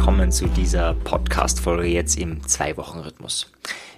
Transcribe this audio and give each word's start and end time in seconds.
willkommen 0.00 0.32
zu 0.32 0.46
dieser 0.46 0.94
Podcast-Folge 0.94 1.86
jetzt 1.86 2.18
im 2.18 2.42
Zwei-Wochen-Rhythmus. 2.48 3.52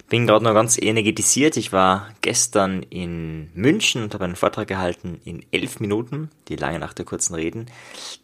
Bin 0.09 0.27
gerade 0.27 0.43
noch 0.43 0.53
ganz 0.53 0.77
energetisiert. 0.77 1.55
Ich 1.55 1.71
war 1.71 2.09
gestern 2.19 2.83
in 2.89 3.49
München 3.53 4.03
und 4.03 4.13
habe 4.13 4.25
einen 4.25 4.35
Vortrag 4.35 4.67
gehalten 4.67 5.21
in 5.23 5.45
elf 5.51 5.79
Minuten, 5.79 6.29
die 6.49 6.57
lange 6.57 6.77
nach 6.77 6.91
der 6.91 7.05
kurzen 7.05 7.35
Reden. 7.35 7.67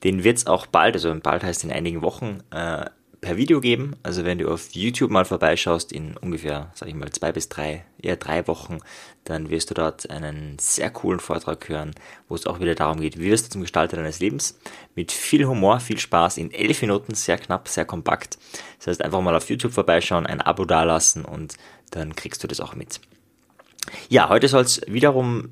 Den 0.03 0.25
wird 0.25 0.39
es 0.39 0.45
auch 0.45 0.65
bald, 0.65 0.95
also 0.95 1.15
bald 1.23 1.41
heißt 1.41 1.63
in 1.63 1.71
einigen 1.71 2.01
Wochen, 2.01 2.41
äh, 2.51 2.83
per 3.21 3.37
Video 3.37 3.59
geben. 3.59 3.95
Also 4.03 4.25
wenn 4.25 4.37
du 4.37 4.49
auf 4.49 4.71
YouTube 4.71 5.11
mal 5.11 5.25
vorbeischaust 5.25 5.91
in 5.91 6.15
ungefähr, 6.17 6.71
sag 6.73 6.87
ich 6.87 6.95
mal, 6.95 7.11
zwei 7.11 7.31
bis 7.31 7.49
drei, 7.49 7.85
eher 8.01 8.15
drei 8.15 8.47
Wochen, 8.47 8.79
dann 9.25 9.49
wirst 9.49 9.69
du 9.69 9.73
dort 9.73 10.09
einen 10.09 10.57
sehr 10.59 10.89
coolen 10.89 11.19
Vortrag 11.19 11.67
hören, 11.69 11.91
wo 12.27 12.35
es 12.35 12.47
auch 12.47 12.59
wieder 12.59 12.75
darum 12.75 13.01
geht, 13.01 13.19
wie 13.19 13.29
wirst 13.29 13.47
du 13.47 13.49
zum 13.51 13.61
Gestalter 13.61 13.97
deines 13.97 14.19
Lebens? 14.19 14.57
Mit 14.95 15.11
viel 15.11 15.45
Humor, 15.45 15.79
viel 15.79 15.99
Spaß, 15.99 16.37
in 16.37 16.51
elf 16.51 16.81
Minuten, 16.81 17.13
sehr 17.13 17.37
knapp, 17.37 17.67
sehr 17.67 17.85
kompakt. 17.85 18.37
Das 18.77 18.87
heißt, 18.87 19.03
einfach 19.03 19.21
mal 19.21 19.35
auf 19.35 19.49
YouTube 19.49 19.73
vorbeischauen, 19.73 20.25
ein 20.25 20.41
Abo 20.41 20.65
dalassen 20.65 21.25
und 21.25 21.55
dann 21.91 22.15
kriegst 22.15 22.43
du 22.43 22.47
das 22.47 22.59
auch 22.59 22.75
mit. 22.75 23.01
Ja, 24.09 24.29
heute 24.29 24.47
soll 24.47 24.63
es 24.63 24.81
wiederum 24.87 25.49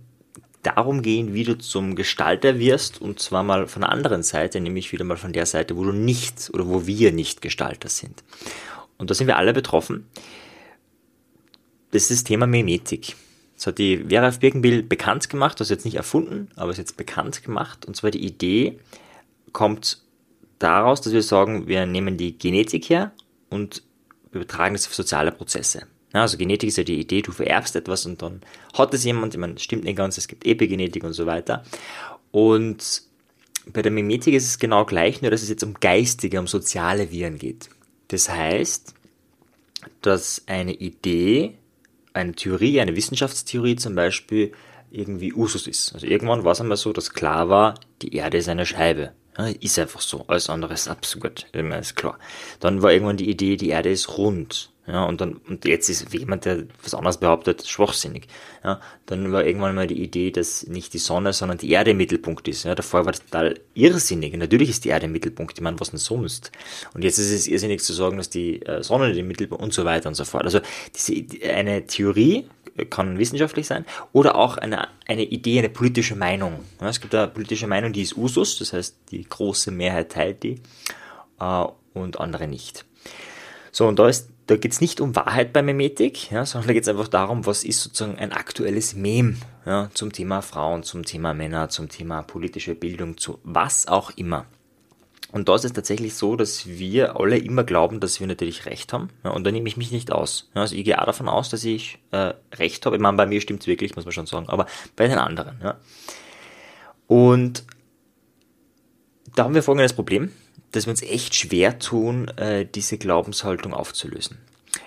darum 0.63 1.01
gehen, 1.01 1.33
wie 1.33 1.43
du 1.43 1.57
zum 1.57 1.95
Gestalter 1.95 2.59
wirst 2.59 3.01
und 3.01 3.19
zwar 3.19 3.43
mal 3.43 3.67
von 3.67 3.81
der 3.81 3.91
anderen 3.91 4.23
Seite, 4.23 4.59
nämlich 4.59 4.91
wieder 4.91 5.05
mal 5.05 5.17
von 5.17 5.33
der 5.33 5.45
Seite, 5.45 5.77
wo 5.77 5.83
du 5.83 5.91
nicht 5.91 6.49
oder 6.53 6.67
wo 6.67 6.87
wir 6.87 7.11
nicht 7.11 7.41
Gestalter 7.41 7.89
sind. 7.89 8.23
Und 8.97 9.09
da 9.09 9.13
sind 9.13 9.27
wir 9.27 9.37
alle 9.37 9.53
betroffen. 9.53 10.07
Das 11.91 12.03
ist 12.03 12.11
das 12.11 12.23
Thema 12.23 12.47
Mimetik. 12.47 13.15
Das 13.55 13.67
hat 13.67 13.77
die 13.77 14.05
Vera 14.09 14.27
F. 14.27 14.39
Birkenbill 14.39 14.83
bekannt 14.83 15.29
gemacht, 15.29 15.59
das 15.59 15.67
ist 15.67 15.71
jetzt 15.71 15.85
nicht 15.85 15.95
erfunden, 15.95 16.49
aber 16.55 16.71
ist 16.71 16.77
jetzt 16.77 16.97
bekannt 16.97 17.43
gemacht. 17.43 17.85
Und 17.85 17.95
zwar 17.95 18.11
die 18.11 18.25
Idee 18.25 18.79
kommt 19.51 20.01
daraus, 20.59 21.01
dass 21.01 21.13
wir 21.13 21.23
sagen, 21.23 21.67
wir 21.67 21.85
nehmen 21.85 22.17
die 22.17 22.37
Genetik 22.37 22.89
her 22.89 23.11
und 23.49 23.83
übertragen 24.31 24.75
das 24.75 24.87
auf 24.87 24.93
soziale 24.93 25.31
Prozesse. 25.31 25.87
Also 26.21 26.37
Genetik 26.37 26.69
ist 26.69 26.77
ja 26.77 26.83
die 26.83 26.99
Idee, 26.99 27.21
du 27.21 27.31
vererbst 27.31 27.75
etwas 27.75 28.05
und 28.05 28.21
dann 28.21 28.41
hat 28.73 28.93
es 28.93 29.03
jemand, 29.03 29.33
ich 29.33 29.39
meine, 29.39 29.53
das 29.53 29.63
stimmt 29.63 29.83
nicht 29.83 29.97
ganz, 29.97 30.17
es 30.17 30.27
gibt 30.27 30.45
Epigenetik 30.45 31.03
und 31.03 31.13
so 31.13 31.25
weiter. 31.25 31.63
Und 32.31 33.03
bei 33.73 33.81
der 33.81 33.91
Mimetik 33.91 34.33
ist 34.33 34.45
es 34.45 34.59
genau 34.59 34.85
gleich, 34.85 35.21
nur 35.21 35.31
dass 35.31 35.43
es 35.43 35.49
jetzt 35.49 35.63
um 35.63 35.73
geistige, 35.75 36.39
um 36.39 36.47
soziale 36.47 37.11
Viren 37.11 37.37
geht. 37.37 37.69
Das 38.07 38.29
heißt, 38.29 38.93
dass 40.01 40.43
eine 40.47 40.73
Idee, 40.73 41.57
eine 42.13 42.33
Theorie, 42.33 42.79
eine 42.79 42.95
Wissenschaftstheorie 42.95 43.75
zum 43.75 43.95
Beispiel 43.95 44.53
irgendwie 44.91 45.33
Usus 45.33 45.67
ist. 45.67 45.93
Also 45.93 46.07
irgendwann 46.07 46.43
war 46.43 46.53
es 46.53 46.61
einmal 46.61 46.77
so, 46.77 46.93
dass 46.93 47.13
klar 47.13 47.49
war, 47.49 47.75
die 48.01 48.15
Erde 48.15 48.37
ist 48.37 48.49
eine 48.49 48.65
Scheibe. 48.65 49.11
Ja, 49.37 49.47
ist 49.47 49.77
einfach 49.77 50.01
so. 50.01 50.25
Alles 50.27 50.49
andere 50.49 50.73
ist 50.73 50.87
absurd. 50.87 51.47
Ist 51.53 51.95
klar. 51.95 52.17
Dann 52.59 52.81
war 52.81 52.91
irgendwann 52.91 53.17
die 53.17 53.29
Idee, 53.29 53.55
die 53.55 53.69
Erde 53.69 53.89
ist 53.89 54.17
rund. 54.17 54.71
Ja, 54.87 55.03
und 55.03 55.19
dann, 55.19 55.33
und 55.49 55.65
jetzt 55.65 55.89
ist 55.89 56.13
jemand, 56.13 56.45
der 56.45 56.63
was 56.81 56.93
anderes 56.93 57.17
behauptet, 57.17 57.67
schwachsinnig. 57.67 58.27
Ja, 58.63 58.79
dann 59.05 59.33
war 59.33 59.45
irgendwann 59.45 59.75
mal 59.75 59.85
die 59.85 60.01
Idee, 60.01 60.31
dass 60.31 60.65
nicht 60.65 60.93
die 60.93 60.97
Sonne, 60.97 61.33
sondern 61.33 61.57
die 61.57 61.71
Erde 61.71 61.91
im 61.91 61.97
Mittelpunkt 61.97 62.47
ist. 62.47 62.63
Ja, 62.63 62.73
davor 62.73 63.05
war 63.05 63.11
das 63.11 63.23
total 63.25 63.59
irrsinnig. 63.73 64.33
natürlich 64.37 64.69
ist 64.69 64.85
die 64.85 64.89
Erde 64.89 65.07
im 65.07 65.11
Mittelpunkt. 65.11 65.57
Ich 65.57 65.61
meine, 65.61 65.77
was 65.81 65.89
denn 65.89 65.99
sonst? 65.99 66.53
Und 66.93 67.03
jetzt 67.03 67.17
ist 67.17 67.31
es 67.31 67.47
irrsinnig 67.47 67.81
zu 67.81 67.91
sagen, 67.91 68.15
dass 68.15 68.29
die 68.29 68.61
äh, 68.65 68.81
Sonne 68.81 69.11
im 69.11 69.27
Mittelpunkt 69.27 69.61
und 69.61 69.73
so 69.73 69.83
weiter 69.83 70.07
und 70.07 70.15
so 70.15 70.23
fort. 70.23 70.45
Also, 70.45 70.61
diese, 70.95 71.13
eine 71.43 71.85
Theorie 71.85 72.47
kann 72.89 73.17
wissenschaftlich 73.17 73.67
sein 73.67 73.85
oder 74.13 74.35
auch 74.35 74.57
eine, 74.57 74.87
eine 75.05 75.23
Idee, 75.23 75.59
eine 75.59 75.69
politische 75.69 76.15
Meinung. 76.15 76.59
Ja, 76.79 76.87
es 76.87 77.01
gibt 77.01 77.13
eine 77.13 77.27
politische 77.27 77.67
Meinung, 77.67 77.91
die 77.91 78.03
ist 78.03 78.15
Usus, 78.15 78.59
das 78.59 78.71
heißt, 78.71 78.95
die 79.11 79.27
große 79.27 79.71
Mehrheit 79.71 80.11
teilt 80.13 80.43
die, 80.43 80.61
äh, 81.39 81.65
und 81.93 82.19
andere 82.19 82.47
nicht. 82.47 82.85
So, 83.71 83.87
und 83.87 83.99
da 83.99 84.07
ist 84.07 84.29
da 84.47 84.55
geht 84.55 84.71
es 84.71 84.81
nicht 84.81 85.01
um 85.01 85.15
Wahrheit 85.15 85.51
bei 85.51 85.61
Memetik, 85.61 86.31
ja, 86.31 86.45
sondern 86.45 86.69
da 86.69 86.73
geht 86.73 86.83
es 86.83 86.89
einfach 86.89 87.09
darum, 87.09 87.45
was 87.45 87.65
ist 87.65 87.83
sozusagen 87.83 88.17
ein 88.17 88.31
aktuelles 88.31 88.95
Mem 88.95 89.37
ja, 89.65 89.89
zum 89.93 90.13
Thema 90.13 90.41
Frauen, 90.41 90.83
zum 90.83 91.03
Thema 91.03 91.33
Männer, 91.33 91.67
zum 91.67 91.89
Thema 91.89 92.21
politische 92.21 92.73
Bildung, 92.73 93.17
zu 93.17 93.39
was 93.43 93.87
auch 93.87 94.11
immer. 94.15 94.45
Und 95.33 95.49
da 95.49 95.55
ist 95.55 95.65
es 95.65 95.73
tatsächlich 95.73 96.15
so, 96.15 96.37
dass 96.37 96.65
wir 96.65 97.19
alle 97.19 97.37
immer 97.37 97.65
glauben, 97.65 97.99
dass 97.99 98.21
wir 98.21 98.27
natürlich 98.27 98.65
recht 98.65 98.93
haben. 98.93 99.09
Ja, 99.25 99.31
und 99.31 99.43
da 99.43 99.51
nehme 99.51 99.67
ich 99.67 99.75
mich 99.75 99.91
nicht 99.91 100.13
aus. 100.13 100.49
Ja, 100.55 100.61
also 100.61 100.75
ich 100.75 100.85
gehe 100.85 100.99
auch 101.01 101.05
davon 101.05 101.27
aus, 101.27 101.49
dass 101.49 101.65
ich 101.65 101.99
äh, 102.11 102.33
recht 102.55 102.85
habe. 102.85 102.95
Ich 102.95 103.01
meine, 103.01 103.17
bei 103.17 103.25
mir 103.25 103.41
stimmt 103.41 103.61
es 103.61 103.67
wirklich, 103.67 103.97
muss 103.97 104.05
man 104.05 104.13
schon 104.13 104.27
sagen, 104.27 104.47
aber 104.47 104.67
bei 104.95 105.09
den 105.09 105.17
anderen. 105.17 105.59
Ja. 105.61 105.77
Und 107.07 107.65
da 109.35 109.43
haben 109.43 109.53
wir 109.53 109.61
folgendes 109.61 109.91
Problem 109.91 110.31
dass 110.71 110.85
wir 110.85 110.91
uns 110.91 111.01
echt 111.01 111.35
schwer 111.35 111.79
tun, 111.79 112.27
äh, 112.37 112.65
diese 112.65 112.97
Glaubenshaltung 112.97 113.73
aufzulösen. 113.73 114.37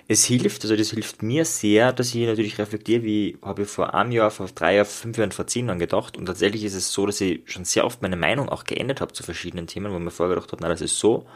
Es 0.08 0.24
hilft, 0.24 0.62
also 0.62 0.76
das 0.76 0.90
hilft 0.90 1.22
mir 1.22 1.44
sehr, 1.44 1.92
dass 1.92 2.14
ich 2.14 2.26
natürlich 2.26 2.58
reflektiere, 2.58 3.04
wie 3.04 3.38
habe 3.42 3.62
ich 3.62 3.68
vor 3.68 3.94
einem 3.94 4.12
Jahr, 4.12 4.30
vor 4.30 4.46
drei 4.54 4.74
Jahren, 4.76 4.86
fünf 4.86 5.18
Jahren, 5.18 5.32
vor 5.32 5.46
zehn 5.46 5.66
Jahren 5.66 5.78
gedacht. 5.78 6.16
Und 6.16 6.26
tatsächlich 6.26 6.64
ist 6.64 6.74
es 6.74 6.92
so, 6.92 7.06
dass 7.06 7.20
ich 7.20 7.42
schon 7.46 7.64
sehr 7.64 7.84
oft 7.84 8.02
meine 8.02 8.16
Meinung 8.16 8.48
auch 8.48 8.64
geändert 8.64 9.00
habe 9.00 9.12
zu 9.12 9.22
verschiedenen 9.22 9.66
Themen, 9.66 9.92
wo 9.92 9.96
ich 9.96 10.02
mir 10.02 10.10
vorher 10.10 10.34
gedacht 10.34 10.52
habe, 10.52 10.62
na, 10.62 10.68
das 10.68 10.80
ist 10.80 10.98
so. 10.98 11.26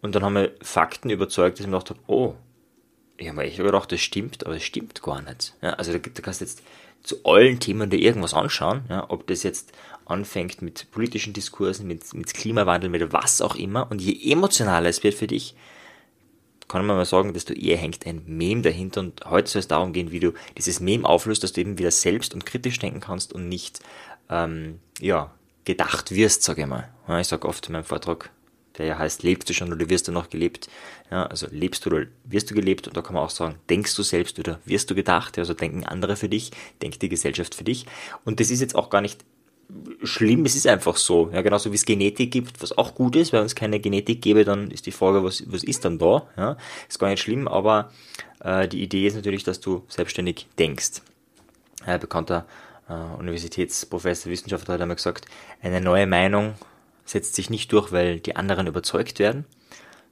Und 0.00 0.14
dann 0.14 0.22
haben 0.24 0.34
wir 0.34 0.52
Fakten 0.62 1.10
überzeugt, 1.10 1.58
dass 1.58 1.66
ich 1.66 1.70
mir 1.70 1.78
gedacht 1.78 1.90
habe, 1.90 2.00
oh, 2.06 2.34
ich 3.16 3.28
habe 3.28 3.36
mir 3.36 3.44
echt 3.44 3.58
gedacht, 3.58 3.92
das 3.92 4.00
stimmt, 4.00 4.44
aber 4.44 4.56
es 4.56 4.64
stimmt 4.64 5.02
gar 5.02 5.22
nicht. 5.22 5.54
Ja, 5.62 5.70
also 5.74 5.92
da, 5.92 5.98
da 5.98 6.22
kannst 6.22 6.40
du 6.40 6.44
jetzt 6.44 6.62
zu 7.02 7.16
allen 7.24 7.60
Themen 7.60 7.90
dir 7.90 7.98
irgendwas 7.98 8.34
anschauen, 8.34 8.84
ja, 8.88 9.08
ob 9.08 9.26
das 9.26 9.42
jetzt 9.42 9.72
anfängt 10.06 10.62
mit 10.62 10.90
politischen 10.90 11.32
Diskursen, 11.32 11.86
mit, 11.86 12.12
mit 12.14 12.34
Klimawandel, 12.34 12.90
mit 12.90 13.12
was 13.12 13.40
auch 13.40 13.56
immer. 13.56 13.90
Und 13.90 14.00
je 14.00 14.32
emotionaler 14.32 14.88
es 14.88 15.02
wird 15.02 15.14
für 15.14 15.26
dich, 15.26 15.54
kann 16.66 16.86
man 16.86 16.96
mal 16.96 17.04
sagen, 17.04 17.32
desto 17.32 17.52
eher 17.52 17.76
hängt 17.76 18.06
ein 18.06 18.22
Mem 18.26 18.62
dahinter. 18.62 19.00
Und 19.00 19.24
heute 19.26 19.50
soll 19.50 19.60
es 19.60 19.68
darum 19.68 19.92
gehen, 19.92 20.10
wie 20.10 20.20
du 20.20 20.32
dieses 20.56 20.80
Mem 20.80 21.04
auflöst, 21.04 21.42
dass 21.42 21.52
du 21.52 21.60
eben 21.60 21.78
wieder 21.78 21.90
selbst 21.90 22.34
und 22.34 22.46
kritisch 22.46 22.78
denken 22.78 23.00
kannst 23.00 23.32
und 23.32 23.48
nicht 23.48 23.80
ähm, 24.30 24.80
ja, 24.98 25.32
gedacht 25.64 26.10
wirst, 26.10 26.42
sage 26.42 26.62
ich 26.62 26.66
mal. 26.66 26.90
Ja, 27.06 27.20
ich 27.20 27.28
sage 27.28 27.46
oft 27.46 27.66
in 27.66 27.72
meinem 27.72 27.84
Vortrag, 27.84 28.30
der 28.78 28.86
ja 28.86 28.98
heißt, 28.98 29.22
lebst 29.22 29.48
du 29.48 29.54
schon 29.54 29.72
oder 29.72 29.88
wirst 29.88 30.08
du 30.08 30.12
noch 30.12 30.30
gelebt? 30.30 30.68
Ja, 31.10 31.26
also 31.26 31.46
lebst 31.50 31.84
du 31.84 31.90
oder 31.90 32.06
wirst 32.24 32.50
du 32.50 32.54
gelebt? 32.54 32.88
Und 32.88 32.96
da 32.96 33.02
kann 33.02 33.14
man 33.14 33.22
auch 33.22 33.30
sagen, 33.30 33.56
denkst 33.70 33.94
du 33.94 34.02
selbst 34.02 34.38
oder 34.38 34.60
wirst 34.64 34.90
du 34.90 34.94
gedacht? 34.94 35.38
Also 35.38 35.54
denken 35.54 35.84
andere 35.84 36.16
für 36.16 36.28
dich, 36.28 36.50
denkt 36.82 37.02
die 37.02 37.08
Gesellschaft 37.08 37.54
für 37.54 37.64
dich. 37.64 37.86
Und 38.24 38.40
das 38.40 38.50
ist 38.50 38.60
jetzt 38.60 38.74
auch 38.74 38.90
gar 38.90 39.00
nicht 39.00 39.24
schlimm, 40.02 40.44
es 40.44 40.54
ist 40.54 40.66
einfach 40.66 40.96
so. 40.96 41.30
Ja, 41.32 41.42
genauso 41.42 41.70
wie 41.70 41.76
es 41.76 41.84
Genetik 41.84 42.30
gibt, 42.30 42.62
was 42.62 42.76
auch 42.76 42.94
gut 42.94 43.16
ist, 43.16 43.32
wenn 43.32 43.44
es 43.44 43.54
keine 43.54 43.80
Genetik 43.80 44.22
gäbe, 44.22 44.44
dann 44.44 44.70
ist 44.70 44.86
die 44.86 44.92
Frage, 44.92 45.24
was, 45.24 45.44
was 45.50 45.64
ist 45.64 45.84
dann 45.84 45.98
da? 45.98 46.26
Ja, 46.36 46.56
ist 46.88 46.98
gar 46.98 47.08
nicht 47.08 47.22
schlimm, 47.22 47.48
aber 47.48 47.90
äh, 48.40 48.68
die 48.68 48.82
Idee 48.82 49.06
ist 49.06 49.14
natürlich, 49.14 49.44
dass 49.44 49.60
du 49.60 49.84
selbstständig 49.88 50.46
denkst. 50.58 51.02
Ein 51.84 52.00
bekannter 52.00 52.46
äh, 52.88 52.92
Universitätsprofessor, 53.18 54.30
Wissenschaftler 54.30 54.74
hat 54.74 54.80
einmal 54.80 54.96
gesagt, 54.96 55.26
eine 55.62 55.80
neue 55.80 56.06
Meinung 56.06 56.54
setzt 57.04 57.34
sich 57.34 57.50
nicht 57.50 57.72
durch, 57.72 57.92
weil 57.92 58.20
die 58.20 58.36
anderen 58.36 58.66
überzeugt 58.66 59.18
werden, 59.18 59.44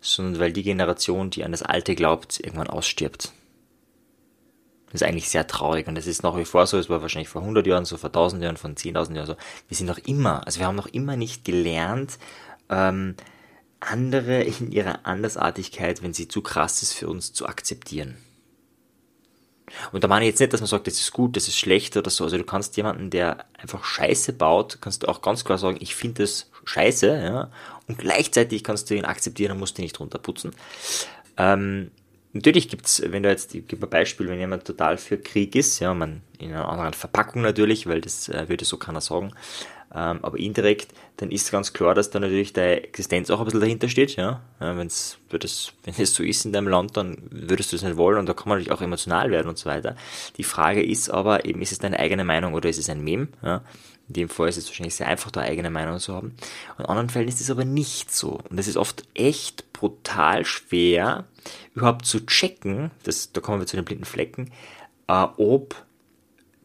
sondern 0.01 0.41
weil 0.41 0.53
die 0.53 0.63
Generation, 0.63 1.31
die 1.31 1.45
an 1.45 1.53
das 1.53 1.63
Alte 1.63 1.95
glaubt, 1.95 2.41
irgendwann 2.41 2.69
ausstirbt. 2.69 3.33
Das 4.87 5.01
ist 5.01 5.09
eigentlich 5.09 5.31
sehr 5.31 5.47
traurig 5.47 5.89
und 5.89 5.95
das 5.95 6.07
ist 6.07 6.23
nach 6.23 6.37
wie 6.37 6.45
vor 6.45 6.67
so, 6.67 6.79
es 6.79 6.91
war 6.91 7.01
wahrscheinlich 7.01 7.31
vor 7.31 7.41
100 7.41 7.67
Jahren 7.67 7.87
so, 7.87 7.97
vor 7.97 8.11
1000 8.11 8.43
Jahren, 8.43 8.59
vor 8.59 8.69
10.000 8.69 9.15
Jahren 9.15 9.27
so. 9.27 9.37
Wir 9.69 9.77
sind 9.77 9.87
noch 9.87 9.99
immer, 9.99 10.47
also 10.47 10.61
wir 10.61 10.67
haben 10.67 10.77
noch 10.77 10.89
immer 10.89 11.17
nicht 11.17 11.47
gelernt, 11.47 12.19
ähm, 12.69 13.15
andere 13.81 14.43
in 14.43 14.71
ihrer 14.71 15.07
Andersartigkeit, 15.07 16.03
wenn 16.03 16.13
sie 16.13 16.29
zu 16.29 16.43
krass 16.43 16.83
ist 16.83 16.93
für 16.93 17.09
uns, 17.09 17.33
zu 17.33 17.47
akzeptieren. 17.47 18.19
Und 19.93 20.05
da 20.05 20.09
meine 20.09 20.27
ich 20.27 20.33
jetzt 20.33 20.41
nicht, 20.41 20.53
dass 20.53 20.61
man 20.61 20.69
sagt, 20.69 20.87
das 20.87 21.01
ist 21.01 21.13
gut, 21.13 21.37
das 21.37 21.49
ist 21.49 21.57
schlecht 21.57 21.97
oder 21.97 22.11
so. 22.11 22.25
Also 22.25 22.37
du 22.37 22.45
kannst 22.45 22.77
jemanden, 22.77 23.09
der 23.09 23.47
einfach 23.59 23.85
Scheiße 23.85 24.35
baut, 24.35 24.79
kannst 24.83 25.03
du 25.03 25.09
auch 25.09 25.23
ganz 25.23 25.45
klar 25.45 25.57
sagen, 25.57 25.79
ich 25.81 25.95
finde 25.95 26.23
das 26.23 26.51
Scheiße, 26.65 27.23
ja. 27.23 27.51
Und 27.89 27.99
gleichzeitig 27.99 28.63
kannst 28.63 28.91
du 28.91 28.95
ihn 28.95 29.05
akzeptieren 29.05 29.53
und 29.53 29.59
musst 29.59 29.79
ihn 29.79 29.83
nicht 29.83 29.99
runterputzen. 29.99 30.53
Ähm, 31.37 31.91
Natürlich 32.35 32.69
gibt's, 32.69 33.03
wenn 33.05 33.23
du 33.23 33.29
jetzt, 33.29 33.55
ich 33.55 33.67
gebe 33.69 33.87
ein 33.87 33.91
Beispiel, 33.91 34.27
wenn 34.29 34.39
jemand 34.39 34.65
total 34.65 34.97
für 34.97 35.19
Krieg 35.19 35.55
ist, 35.55 35.81
ja, 35.81 35.93
man 35.93 36.23
in 36.39 36.53
einer 36.53 36.67
anderen 36.67 36.95
Verpackung 36.95 37.43
natürlich, 37.43 37.87
weil 37.87 38.01
das 38.01 38.29
äh, 38.31 38.49
würde 38.49 38.65
so 38.65 38.79
keiner 38.79 39.03
sagen, 39.03 39.35
ähm, 39.95 40.21
aber 40.23 40.39
indirekt, 40.39 40.95
dann 41.19 41.31
ist 41.31 41.53
ganz 41.53 41.75
klar, 41.75 41.95
dass 41.95 42.09
da 42.09 42.19
natürlich 42.19 42.55
deine 42.55 42.85
Existenz 42.85 43.29
auch 43.29 43.41
ein 43.41 43.45
bisschen 43.45 43.61
dahinter 43.61 43.91
steht, 43.91 44.17
ja. 44.17 44.41
ja 44.61 44.79
wenn's, 44.79 45.19
das, 45.29 45.75
wenn 45.85 45.93
es 45.99 46.15
so 46.15 46.23
ist 46.23 46.47
in 46.47 46.55
deinem 46.55 46.69
Land, 46.69 46.97
dann 46.97 47.19
würdest 47.31 47.71
du 47.71 47.77
es 47.77 47.83
nicht 47.83 47.99
wollen 47.99 48.19
und 48.19 48.27
da 48.27 48.33
kann 48.33 48.49
man 48.49 48.57
natürlich 48.57 48.73
auch 48.73 48.81
emotional 48.81 49.31
werden 49.31 49.49
und 49.49 49.59
so 49.59 49.69
weiter. 49.69 49.95
Die 50.39 50.45
Frage 50.45 50.83
ist 50.83 51.11
aber 51.11 51.45
eben, 51.45 51.61
ist 51.61 51.73
es 51.73 51.81
deine 51.81 51.99
eigene 51.99 52.25
Meinung 52.25 52.55
oder 52.55 52.71
ist 52.71 52.79
es 52.79 52.89
ein 52.89 53.05
Mem, 53.05 53.29
ja. 53.43 53.63
In 54.09 54.15
dem 54.15 54.29
Fall 54.29 54.49
ist 54.49 54.57
es 54.57 54.69
wahrscheinlich 54.69 54.95
sehr 54.95 55.09
einfach, 55.09 55.31
da 55.31 55.41
eigene 55.41 55.71
Meinung 55.71 55.99
zu 55.99 56.15
haben. 56.15 56.35
In 56.79 56.85
anderen 56.87 57.09
Fällen 57.09 57.29
ist 57.29 57.41
es 57.41 57.51
aber 57.51 57.65
nicht 57.65 58.15
so. 58.15 58.41
Und 58.51 58.59
es 58.59 58.69
ist 58.69 58.77
oft 58.77 59.05
echt 59.15 59.73
brutal 59.73 60.45
schwer, 60.45 61.25
überhaupt 61.75 62.07
zu 62.07 62.25
checken, 62.27 62.91
das, 63.05 63.33
da 63.33 63.41
kommen 63.41 63.61
wir 63.61 63.67
zu 63.67 63.77
den 63.77 63.85
blinden 63.85 64.05
Flecken, 64.05 64.53
äh, 65.09 65.27
ob 65.37 65.77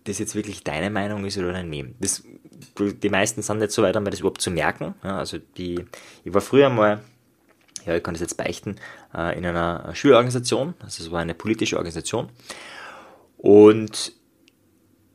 das 0.03 0.19
jetzt 0.19 0.35
wirklich 0.35 0.63
deine 0.63 0.89
Meinung 0.89 1.25
ist 1.25 1.37
oder 1.37 1.63
Meme. 1.63 1.93
Das, 1.99 2.23
die 2.79 3.09
meisten 3.09 3.41
sind 3.41 3.59
nicht 3.59 3.71
so 3.71 3.83
weit, 3.83 3.95
um 3.95 4.05
das 4.05 4.19
überhaupt 4.19 4.41
zu 4.41 4.51
merken. 4.51 4.95
Ja, 5.03 5.17
also 5.17 5.37
die, 5.57 5.85
ich 6.23 6.33
war 6.33 6.41
früher 6.41 6.69
mal, 6.69 7.01
ja, 7.85 7.95
ich 7.95 8.03
kann 8.03 8.13
das 8.13 8.21
jetzt 8.21 8.37
beichten, 8.37 8.77
äh, 9.13 9.37
in 9.37 9.45
einer 9.45 9.93
Schülerorganisation, 9.93 10.75
also 10.79 11.03
es 11.03 11.11
war 11.11 11.19
eine 11.19 11.33
politische 11.33 11.77
Organisation. 11.77 12.29
Und 13.37 14.13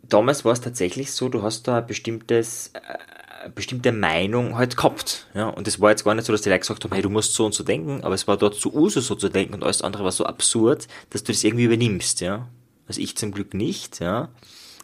damals 0.03 0.45
war 0.45 0.53
es 0.53 0.61
tatsächlich 0.61 1.13
so, 1.13 1.29
du 1.29 1.43
hast 1.43 1.69
da 1.69 1.79
ein 1.79 1.87
bestimmtes, 1.87 2.73
äh, 2.75 3.51
bestimmte 3.55 3.93
Meinung 3.93 4.57
halt 4.57 4.77
gehabt. 4.77 5.27
Ja? 5.35 5.49
Und 5.49 5.67
es 5.67 5.81
war 5.81 5.91
jetzt 5.91 6.05
gar 6.05 6.15
nicht 6.15 6.27
so, 6.27 6.33
dass 6.33 6.43
die 6.43 6.49
Leute 6.49 6.61
gesagt 6.61 6.85
haben, 6.85 6.93
hey, 6.93 7.03
du 7.03 7.11
musst 7.11 7.35
so 7.35 7.45
und 7.45 7.55
so 7.55 7.65
denken, 7.65 8.03
aber 8.03 8.15
es 8.15 8.29
war 8.29 8.37
dort 8.37 8.55
zu 8.55 8.75
Uso 8.75 9.01
so 9.01 9.15
zu 9.15 9.29
denken 9.29 9.55
und 9.55 9.65
alles 9.65 9.83
andere 9.83 10.05
war 10.05 10.13
so 10.13 10.25
absurd, 10.25 10.87
dass 11.11 11.25
du 11.25 11.33
das 11.33 11.45
irgendwie 11.45 11.65
übernimmst, 11.65 12.21
ja. 12.21 12.49
Also 12.87 13.01
ich 13.01 13.17
zum 13.17 13.33
Glück 13.33 13.55
nicht, 13.55 14.01
ja. 14.01 14.29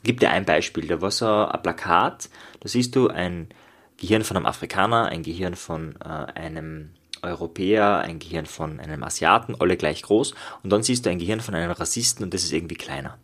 Gib 0.04 0.20
dir 0.20 0.30
ein 0.30 0.44
Beispiel, 0.44 0.86
da 0.86 1.00
war 1.00 1.10
so 1.10 1.26
ein 1.26 1.62
Plakat, 1.62 2.30
da 2.60 2.68
siehst 2.68 2.94
du 2.94 3.08
ein 3.08 3.48
Gehirn 3.96 4.22
von 4.22 4.36
einem 4.36 4.46
Afrikaner, 4.46 5.06
ein 5.06 5.24
Gehirn 5.24 5.56
von 5.56 5.96
äh, 6.00 6.08
einem 6.08 6.90
Europäer, 7.22 7.98
ein 7.98 8.20
Gehirn 8.20 8.46
von 8.46 8.78
einem 8.78 9.02
Asiaten, 9.02 9.56
alle 9.58 9.76
gleich 9.76 10.02
groß, 10.02 10.34
und 10.62 10.70
dann 10.70 10.84
siehst 10.84 11.04
du 11.04 11.10
ein 11.10 11.18
Gehirn 11.18 11.40
von 11.40 11.56
einem 11.56 11.72
Rassisten 11.72 12.24
und 12.24 12.32
das 12.32 12.44
ist 12.44 12.52
irgendwie 12.52 12.76
kleiner. 12.76 13.18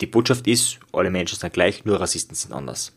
Die 0.00 0.06
Botschaft 0.06 0.46
ist, 0.46 0.78
alle 0.92 1.10
Menschen 1.10 1.38
sind 1.38 1.52
gleich, 1.52 1.84
nur 1.84 2.00
Rassisten 2.00 2.34
sind 2.34 2.52
anders. 2.52 2.92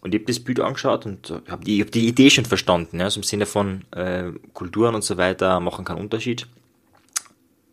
Und 0.00 0.14
ich 0.14 0.20
habe 0.20 0.32
das 0.32 0.40
Bild 0.40 0.60
angeschaut 0.60 1.06
und 1.06 1.32
habe 1.48 1.64
die, 1.64 1.80
hab 1.80 1.92
die 1.92 2.08
Idee 2.08 2.28
schon 2.28 2.44
verstanden, 2.44 2.98
ja, 2.98 3.04
also 3.04 3.20
im 3.20 3.24
Sinne 3.24 3.46
von 3.46 3.82
äh, 3.92 4.32
Kulturen 4.52 4.94
und 4.94 5.04
so 5.04 5.16
weiter 5.16 5.60
machen 5.60 5.84
keinen 5.84 6.00
Unterschied 6.00 6.46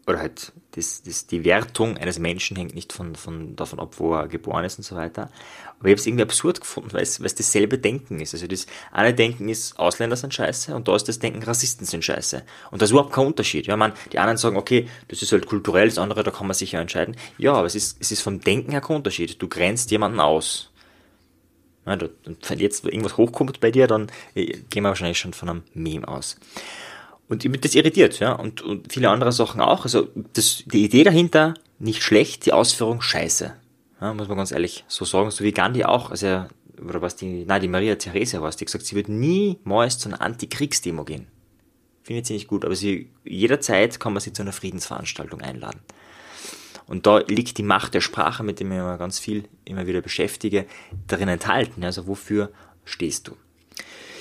oder 0.09 0.19
halt 0.19 0.51
das, 0.71 1.03
das, 1.03 1.27
die 1.27 1.45
Wertung 1.45 1.97
eines 1.97 2.19
Menschen 2.19 2.57
hängt 2.57 2.73
nicht 2.73 2.93
von, 2.93 3.15
von, 3.15 3.55
davon 3.55 3.79
ab, 3.79 3.95
wo 3.97 4.15
er 4.15 4.27
geboren 4.27 4.65
ist 4.65 4.77
und 4.79 4.83
so 4.83 4.95
weiter. 4.95 5.29
Aber 5.77 5.87
ich 5.87 5.93
habe 5.93 5.99
es 5.99 6.07
irgendwie 6.07 6.23
absurd 6.23 6.61
gefunden, 6.61 6.91
weil 6.93 7.03
es, 7.03 7.19
dasselbe 7.19 7.77
Denken 7.77 8.19
ist. 8.19 8.33
Also 8.33 8.47
das 8.47 8.65
eine 8.91 9.13
Denken 9.13 9.49
ist, 9.49 9.77
Ausländer 9.77 10.15
sind 10.15 10.33
scheiße 10.33 10.75
und 10.75 10.87
da 10.87 10.95
ist 10.95 11.07
das 11.07 11.19
Denken, 11.19 11.43
Rassisten 11.43 11.85
sind 11.85 12.03
scheiße. 12.03 12.43
Und 12.71 12.81
da 12.81 12.85
ist 12.85 12.91
überhaupt 12.91 13.13
kein 13.13 13.27
Unterschied. 13.27 13.67
Ja, 13.67 13.77
man, 13.77 13.93
die 14.11 14.19
anderen 14.19 14.37
sagen, 14.37 14.57
okay, 14.57 14.89
das 15.07 15.21
ist 15.21 15.31
halt 15.31 15.45
kulturell, 15.45 15.87
das 15.87 15.99
andere, 15.99 16.23
da 16.23 16.31
kann 16.31 16.47
man 16.47 16.55
sich 16.55 16.71
ja 16.71 16.81
entscheiden. 16.81 17.15
Ja, 17.37 17.53
aber 17.53 17.67
es 17.67 17.75
ist, 17.75 17.97
es 17.99 18.11
ist 18.11 18.21
vom 18.21 18.39
Denken 18.39 18.71
her 18.71 18.81
kein 18.81 18.97
Unterschied. 18.97 19.41
Du 19.41 19.47
grenzt 19.47 19.91
jemanden 19.91 20.19
aus. 20.19 20.71
Ja, 21.85 21.95
du, 21.95 22.09
wenn 22.47 22.59
jetzt 22.59 22.83
irgendwas 22.85 23.17
hochkommt 23.17 23.59
bei 23.59 23.71
dir, 23.71 23.87
dann 23.87 24.11
äh, 24.33 24.57
gehen 24.69 24.83
wir 24.83 24.89
wahrscheinlich 24.89 25.19
schon 25.19 25.33
von 25.33 25.49
einem 25.49 25.63
Meme 25.73 26.07
aus. 26.07 26.37
Und 27.29 27.45
mich 27.45 27.61
das 27.61 27.75
irritiert, 27.75 28.19
ja, 28.19 28.33
und, 28.33 28.61
und 28.61 28.91
viele 28.91 29.09
andere 29.09 29.31
Sachen 29.31 29.61
auch. 29.61 29.83
Also 29.83 30.09
das, 30.33 30.63
die 30.65 30.83
Idee 30.83 31.03
dahinter 31.03 31.53
nicht 31.77 32.01
schlecht, 32.01 32.45
die 32.47 32.53
Ausführung 32.53 33.01
scheiße. 33.01 33.53
Ja, 34.01 34.13
muss 34.13 34.27
man 34.27 34.37
ganz 34.37 34.51
ehrlich 34.51 34.83
so 34.87 35.05
sagen, 35.05 35.29
so 35.29 35.43
wie 35.43 35.51
Gandhi 35.51 35.85
auch, 35.85 36.09
also 36.09 36.45
oder 36.83 37.01
was 37.01 37.15
die, 37.15 37.45
nein, 37.45 37.61
die 37.61 37.67
Maria 37.67 37.95
Theresa 37.95 38.41
war 38.41 38.49
die 38.51 38.65
gesagt, 38.65 38.85
sie 38.85 38.95
wird 38.95 39.09
niemals 39.09 39.99
zu 39.99 40.09
einer 40.09 40.21
Antikriegsdemo 40.21 41.03
gehen. 41.03 41.27
Findet 42.03 42.25
sie 42.25 42.33
nicht 42.33 42.47
gut, 42.47 42.65
aber 42.65 42.75
sie, 42.75 43.11
jederzeit 43.23 43.99
kann 43.99 44.13
man 44.13 44.21
sie 44.21 44.33
zu 44.33 44.41
einer 44.41 44.53
Friedensveranstaltung 44.53 45.41
einladen. 45.41 45.81
Und 46.87 47.05
da 47.05 47.19
liegt 47.19 47.59
die 47.59 47.63
Macht 47.63 47.93
der 47.93 48.01
Sprache, 48.01 48.43
mit 48.43 48.59
der 48.59 48.65
ich 48.65 48.73
mich 48.73 48.97
ganz 48.97 49.19
viel 49.19 49.43
immer 49.65 49.85
wieder 49.85 50.01
beschäftige, 50.01 50.65
darin 51.05 51.27
enthalten. 51.27 51.83
Also 51.83 52.07
wofür 52.07 52.49
stehst 52.85 53.27
du? 53.27 53.35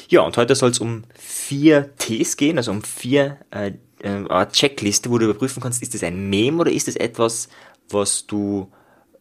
Ja, 0.08 0.22
und 0.22 0.38
heute 0.38 0.54
soll 0.54 0.70
es 0.70 0.78
um 0.78 1.04
vier 1.18 1.94
Ts 1.96 2.38
gehen, 2.38 2.56
also 2.56 2.70
um 2.70 2.82
vier 2.82 3.38
äh, 3.50 3.72
äh, 4.00 4.46
Checkliste, 4.46 5.10
wo 5.10 5.18
du 5.18 5.26
überprüfen 5.26 5.62
kannst, 5.62 5.82
ist 5.82 5.92
das 5.92 6.02
ein 6.02 6.30
Mem 6.30 6.60
oder 6.60 6.72
ist 6.72 6.88
das 6.88 6.96
etwas, 6.96 7.50
was 7.90 8.26
du 8.26 8.72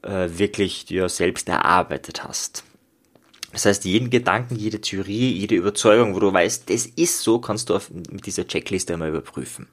äh, 0.02 0.30
wirklich 0.32 0.86
dir 0.86 1.10
selbst 1.10 1.50
erarbeitet 1.50 2.24
hast. 2.24 2.64
Das 3.52 3.66
heißt, 3.66 3.84
jeden 3.84 4.10
Gedanken, 4.10 4.56
jede 4.56 4.80
Theorie, 4.80 5.32
jede 5.32 5.56
Überzeugung, 5.56 6.16
wo 6.16 6.20
du 6.22 6.32
weißt, 6.32 6.70
das 6.70 6.86
ist 6.86 7.22
so, 7.22 7.40
kannst 7.40 7.70
du 7.70 7.76
auf, 7.76 7.90
mit 7.90 8.26
dieser 8.26 8.48
Checkliste 8.48 8.94
einmal 8.94 9.10
überprüfen. 9.10 9.68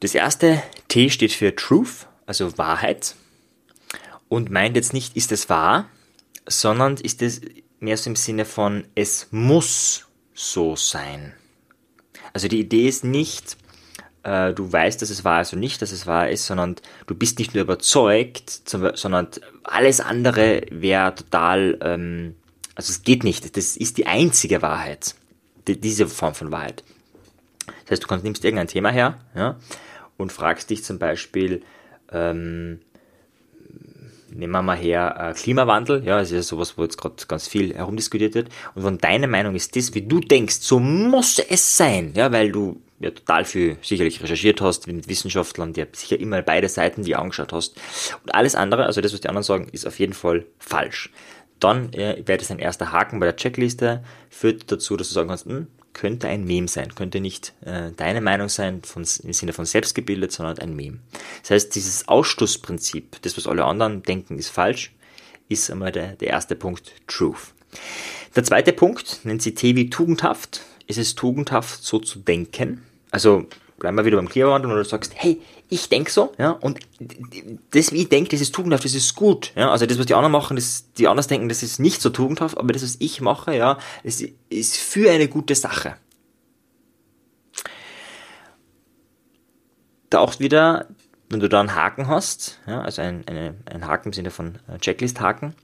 Das 0.00 0.14
erste 0.14 0.62
T 0.88 1.10
steht 1.10 1.32
für 1.32 1.54
Truth, 1.54 2.06
also 2.24 2.56
Wahrheit. 2.56 3.16
Und 4.28 4.50
meint 4.50 4.76
jetzt 4.76 4.94
nicht, 4.94 5.16
ist 5.16 5.30
es 5.30 5.50
wahr, 5.50 5.90
sondern 6.48 6.96
ist 6.96 7.22
es 7.22 7.40
mehr 7.86 7.96
so 7.96 8.10
im 8.10 8.16
Sinne 8.16 8.44
von, 8.44 8.84
es 8.96 9.28
muss 9.30 10.08
so 10.34 10.74
sein. 10.74 11.34
Also 12.32 12.48
die 12.48 12.58
Idee 12.58 12.88
ist 12.88 13.04
nicht, 13.04 13.56
äh, 14.24 14.52
du 14.52 14.72
weißt, 14.72 15.00
dass 15.00 15.10
es 15.10 15.22
wahr 15.22 15.42
ist 15.42 15.52
und 15.52 15.60
nicht, 15.60 15.80
dass 15.80 15.92
es 15.92 16.04
wahr 16.04 16.28
ist, 16.28 16.46
sondern 16.46 16.74
du 17.06 17.14
bist 17.14 17.38
nicht 17.38 17.54
nur 17.54 17.62
überzeugt, 17.62 18.68
sondern 18.68 19.28
alles 19.62 20.00
andere 20.00 20.62
wäre 20.70 21.14
total, 21.14 21.78
ähm, 21.80 22.34
also 22.74 22.90
es 22.90 23.04
geht 23.04 23.22
nicht. 23.22 23.56
Das 23.56 23.76
ist 23.76 23.98
die 23.98 24.08
einzige 24.08 24.62
Wahrheit, 24.62 25.14
die, 25.68 25.80
diese 25.80 26.08
Form 26.08 26.34
von 26.34 26.50
Wahrheit. 26.50 26.82
Das 27.84 28.00
heißt, 28.00 28.10
du 28.10 28.16
nimmst 28.16 28.44
irgendein 28.44 28.66
Thema 28.66 28.90
her 28.90 29.20
ja, 29.36 29.60
und 30.16 30.32
fragst 30.32 30.70
dich 30.70 30.82
zum 30.82 30.98
Beispiel, 30.98 31.62
ähm, 32.10 32.80
nehmen 34.36 34.52
wir 34.52 34.62
mal 34.62 34.76
her, 34.76 35.16
äh, 35.18 35.32
Klimawandel, 35.32 36.04
ja, 36.04 36.20
ist 36.20 36.32
ja 36.32 36.42
sowas, 36.42 36.76
wo 36.76 36.82
jetzt 36.82 36.98
gerade 36.98 37.16
ganz 37.26 37.48
viel 37.48 37.74
herumdiskutiert 37.74 38.34
wird. 38.34 38.48
Und 38.74 38.84
wenn 38.84 38.98
deine 38.98 39.28
Meinung 39.28 39.54
ist 39.54 39.76
das, 39.76 39.94
wie 39.94 40.02
du 40.02 40.20
denkst, 40.20 40.56
so 40.60 40.78
muss 40.78 41.38
es 41.38 41.76
sein, 41.76 42.12
ja, 42.14 42.32
weil 42.32 42.52
du 42.52 42.80
ja 43.00 43.10
total 43.10 43.44
viel 43.44 43.76
sicherlich 43.82 44.22
recherchiert 44.22 44.60
hast 44.60 44.86
mit 44.86 45.08
Wissenschaftlern, 45.08 45.72
die 45.72 45.84
sicher 45.92 46.18
immer 46.18 46.42
beide 46.42 46.68
Seiten 46.68 47.02
die 47.02 47.16
angeschaut 47.16 47.52
hast. 47.52 47.76
Und 48.24 48.34
alles 48.34 48.54
andere, 48.54 48.86
also 48.86 49.00
das, 49.00 49.12
was 49.12 49.20
die 49.20 49.28
anderen 49.28 49.44
sagen, 49.44 49.68
ist 49.72 49.86
auf 49.86 49.98
jeden 49.98 50.14
Fall 50.14 50.46
falsch. 50.58 51.10
Dann 51.60 51.92
äh, 51.92 52.22
wäre 52.24 52.38
das 52.38 52.50
ein 52.50 52.58
erster 52.58 52.92
Haken 52.92 53.18
bei 53.18 53.26
der 53.26 53.36
Checkliste, 53.36 54.02
führt 54.30 54.70
dazu, 54.70 54.96
dass 54.96 55.08
du 55.08 55.14
sagen 55.14 55.28
kannst, 55.28 55.46
hm, 55.46 55.66
könnte 55.96 56.28
ein 56.28 56.44
Meme 56.44 56.68
sein, 56.68 56.94
könnte 56.94 57.20
nicht 57.20 57.54
äh, 57.64 57.90
deine 57.96 58.20
Meinung 58.20 58.50
sein 58.50 58.82
von, 58.82 59.02
im 59.22 59.32
Sinne 59.32 59.54
von 59.54 59.64
selbstgebildet, 59.64 60.30
sondern 60.30 60.58
ein 60.58 60.76
Meme. 60.76 60.98
Das 61.40 61.52
heißt, 61.52 61.74
dieses 61.74 62.06
Ausschlussprinzip, 62.06 63.22
das, 63.22 63.36
was 63.38 63.46
alle 63.46 63.64
anderen 63.64 64.02
denken, 64.02 64.38
ist 64.38 64.50
falsch, 64.50 64.92
ist 65.48 65.70
einmal 65.70 65.92
der, 65.92 66.12
der 66.12 66.28
erste 66.28 66.54
Punkt, 66.54 66.92
Truth. 67.06 67.54
Der 68.34 68.44
zweite 68.44 68.74
Punkt 68.74 69.20
nennt 69.24 69.40
sie 69.40 69.54
T 69.54 69.74
wie 69.74 69.88
tugendhaft. 69.88 70.60
Ist 70.86 70.98
es 70.98 71.14
tugendhaft, 71.14 71.82
so 71.82 71.98
zu 71.98 72.18
denken? 72.18 72.82
Also 73.10 73.46
bleiben 73.78 73.96
wir 73.96 74.04
wieder 74.04 74.16
beim 74.16 74.28
Klimawandel 74.28 74.70
und 74.70 74.76
du 74.78 74.84
sagst, 74.84 75.12
hey, 75.14 75.40
ich 75.68 75.88
denke 75.88 76.10
so, 76.10 76.32
ja, 76.38 76.50
und 76.50 76.80
das, 77.72 77.92
wie 77.92 78.02
ich 78.02 78.08
denke, 78.08 78.30
das 78.30 78.40
ist 78.40 78.54
tugendhaft, 78.54 78.84
das 78.84 78.94
ist 78.94 79.14
gut, 79.14 79.52
ja, 79.54 79.70
also 79.70 79.86
das, 79.86 79.98
was 79.98 80.06
die 80.06 80.14
anderen 80.14 80.32
machen, 80.32 80.56
das, 80.56 80.92
die 80.92 81.08
anderen 81.08 81.28
denken, 81.28 81.48
das 81.48 81.62
ist 81.62 81.78
nicht 81.78 82.00
so 82.00 82.10
tugendhaft, 82.10 82.56
aber 82.56 82.72
das, 82.72 82.82
was 82.82 82.96
ich 83.00 83.20
mache, 83.20 83.56
ja, 83.56 83.78
es 84.02 84.22
ist 84.48 84.76
für 84.76 85.10
eine 85.10 85.28
gute 85.28 85.54
Sache. 85.54 85.96
Da 90.08 90.20
auch 90.20 90.38
wieder, 90.38 90.86
wenn 91.28 91.40
du 91.40 91.48
da 91.48 91.60
einen 91.60 91.74
Haken 91.74 92.06
hast, 92.06 92.60
ja, 92.66 92.80
also 92.80 93.02
ein, 93.02 93.24
eine, 93.26 93.56
ein 93.66 93.86
Haken 93.86 94.08
im 94.08 94.12
Sinne 94.12 94.30
von 94.30 94.58
äh, 94.68 94.78
Checklist-Haken, 94.78 95.54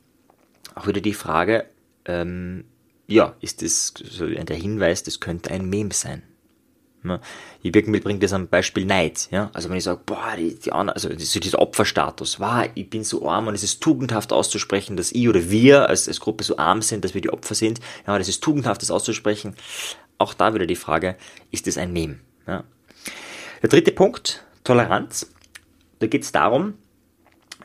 auch 0.75 0.87
wieder 0.87 1.00
die 1.00 1.14
Frage, 1.14 1.66
ähm, 2.04 2.64
ja, 3.07 3.37
ist 3.40 3.62
das 3.62 3.95
so 3.97 4.26
der 4.26 4.57
Hinweis, 4.57 5.02
das 5.02 5.21
könnte 5.21 5.50
ein 5.50 5.69
Meme 5.69 5.92
sein. 5.92 6.23
Ja. 7.04 7.21
Die 7.62 7.71
Birkenbild 7.71 8.04
bringt 8.04 8.23
das 8.23 8.32
am 8.32 8.49
Beispiel 8.49 8.85
Neid. 8.85 9.28
Ja? 9.30 9.50
Also 9.52 9.68
wenn 9.68 9.76
ich 9.76 9.85
sage, 9.85 10.00
boah, 10.06 10.35
die, 10.37 10.59
die 10.59 10.73
anderen, 10.73 10.94
also 10.94 11.09
so 11.16 11.40
dieser 11.40 11.59
Opferstatus, 11.59 12.38
wow, 12.38 12.68
ich 12.75 12.88
bin 12.88 13.04
so 13.04 13.28
arm 13.28 13.49
und 13.49 13.54
es 13.54 13.62
ist 13.62 13.80
tugendhaft 13.80 14.32
auszusprechen, 14.32 14.97
dass 14.97 15.12
ich 15.12 15.28
oder 15.28 15.50
wir 15.50 15.88
als, 15.88 16.06
als 16.09 16.21
Gruppe 16.21 16.44
so 16.44 16.56
arm 16.56 16.82
sind, 16.82 17.04
dass 17.04 17.14
wir 17.14 17.21
die 17.21 17.30
Opfer 17.30 17.54
sind. 17.54 17.80
Ja, 18.06 18.16
das 18.18 18.28
ist 18.28 18.42
tugendhaft, 18.42 18.82
das 18.82 18.90
auszusprechen. 18.90 19.54
Auch 20.18 20.35
da 20.35 20.54
wieder 20.54 20.66
die 20.66 20.76
Frage, 20.76 21.16
ist 21.50 21.66
das 21.66 21.78
ein 21.78 21.92
Mem? 21.92 22.21
Ja? 22.47 22.64
Der 23.62 23.68
dritte 23.68 23.92
Punkt, 23.92 24.44
Toleranz. 24.64 25.30
Da 25.99 26.06
geht 26.06 26.23
es 26.23 26.32
darum, 26.32 26.75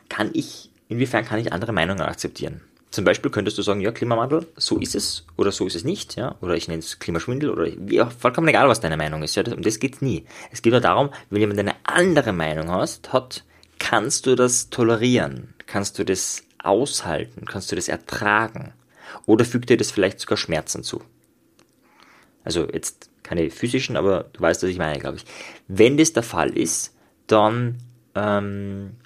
kann 0.08 0.30
ich, 0.32 0.70
inwiefern 0.88 1.24
kann 1.24 1.38
ich 1.38 1.52
andere 1.52 1.72
Meinungen 1.72 2.02
akzeptieren? 2.02 2.60
Zum 2.98 3.04
Beispiel 3.04 3.30
könntest 3.30 3.56
du 3.56 3.62
sagen, 3.62 3.80
ja, 3.80 3.92
Klimawandel, 3.92 4.48
so 4.56 4.78
ist 4.78 4.96
es 4.96 5.24
oder 5.36 5.52
so 5.52 5.68
ist 5.68 5.76
es 5.76 5.84
nicht, 5.84 6.16
ja, 6.16 6.34
oder 6.40 6.56
ich 6.56 6.66
nenne 6.66 6.80
es 6.80 6.98
Klimaschwindel 6.98 7.48
oder 7.48 7.68
ja, 7.88 8.10
vollkommen 8.10 8.48
egal, 8.48 8.68
was 8.68 8.80
deine 8.80 8.96
Meinung 8.96 9.22
ist, 9.22 9.36
ja, 9.36 9.44
um 9.54 9.62
das 9.62 9.78
geht 9.78 10.02
nie. 10.02 10.24
Es 10.50 10.62
geht 10.62 10.72
nur 10.72 10.80
darum, 10.80 11.10
wenn 11.30 11.38
jemand 11.38 11.60
eine 11.60 11.76
andere 11.84 12.32
Meinung 12.32 12.72
hast, 12.72 13.12
hat, 13.12 13.44
kannst 13.78 14.26
du 14.26 14.34
das 14.34 14.70
tolerieren, 14.70 15.54
kannst 15.66 16.00
du 16.00 16.04
das 16.04 16.42
aushalten, 16.60 17.44
kannst 17.44 17.70
du 17.70 17.76
das 17.76 17.86
ertragen 17.86 18.72
oder 19.26 19.44
fügt 19.44 19.70
dir 19.70 19.76
das 19.76 19.92
vielleicht 19.92 20.18
sogar 20.18 20.36
Schmerzen 20.36 20.82
zu. 20.82 21.00
Also 22.42 22.66
jetzt 22.66 23.10
keine 23.22 23.48
physischen, 23.52 23.96
aber 23.96 24.24
du 24.32 24.40
weißt, 24.40 24.64
was 24.64 24.70
ich 24.70 24.78
meine, 24.78 24.98
glaube 24.98 25.18
ich. 25.18 25.24
Wenn 25.68 25.96
das 25.98 26.14
der 26.14 26.24
Fall 26.24 26.50
ist, 26.50 26.96
dann 27.28 27.78
ähm, 28.16 28.96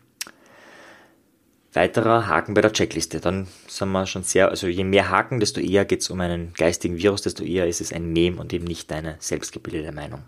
Weiterer 1.73 2.27
Haken 2.27 2.55
bei 2.55 2.61
der 2.61 2.73
Checkliste. 2.73 3.21
Dann 3.21 3.47
sind 3.67 3.91
wir 3.93 4.07
schon 4.07 4.23
sehr, 4.23 4.51
also 4.51 4.67
je 4.67 4.85
mehr 4.85 5.09
Haken, 5.09 5.41
desto 5.41 5.61
eher 5.61 5.85
geht 5.85 6.01
es 6.01 6.11
um 6.11 6.21
einen 6.21 6.53
geistigen 6.55 6.99
Virus, 6.99 7.23
desto 7.23 7.45
eher 7.45 7.67
ist 7.67 7.81
es 7.81 7.93
ein 7.93 8.13
Mem 8.13 8.39
und 8.39 8.53
eben 8.53 8.65
nicht 8.65 8.91
deine 8.91 9.17
selbstgebildete 9.21 9.93
Meinung. 9.93 10.23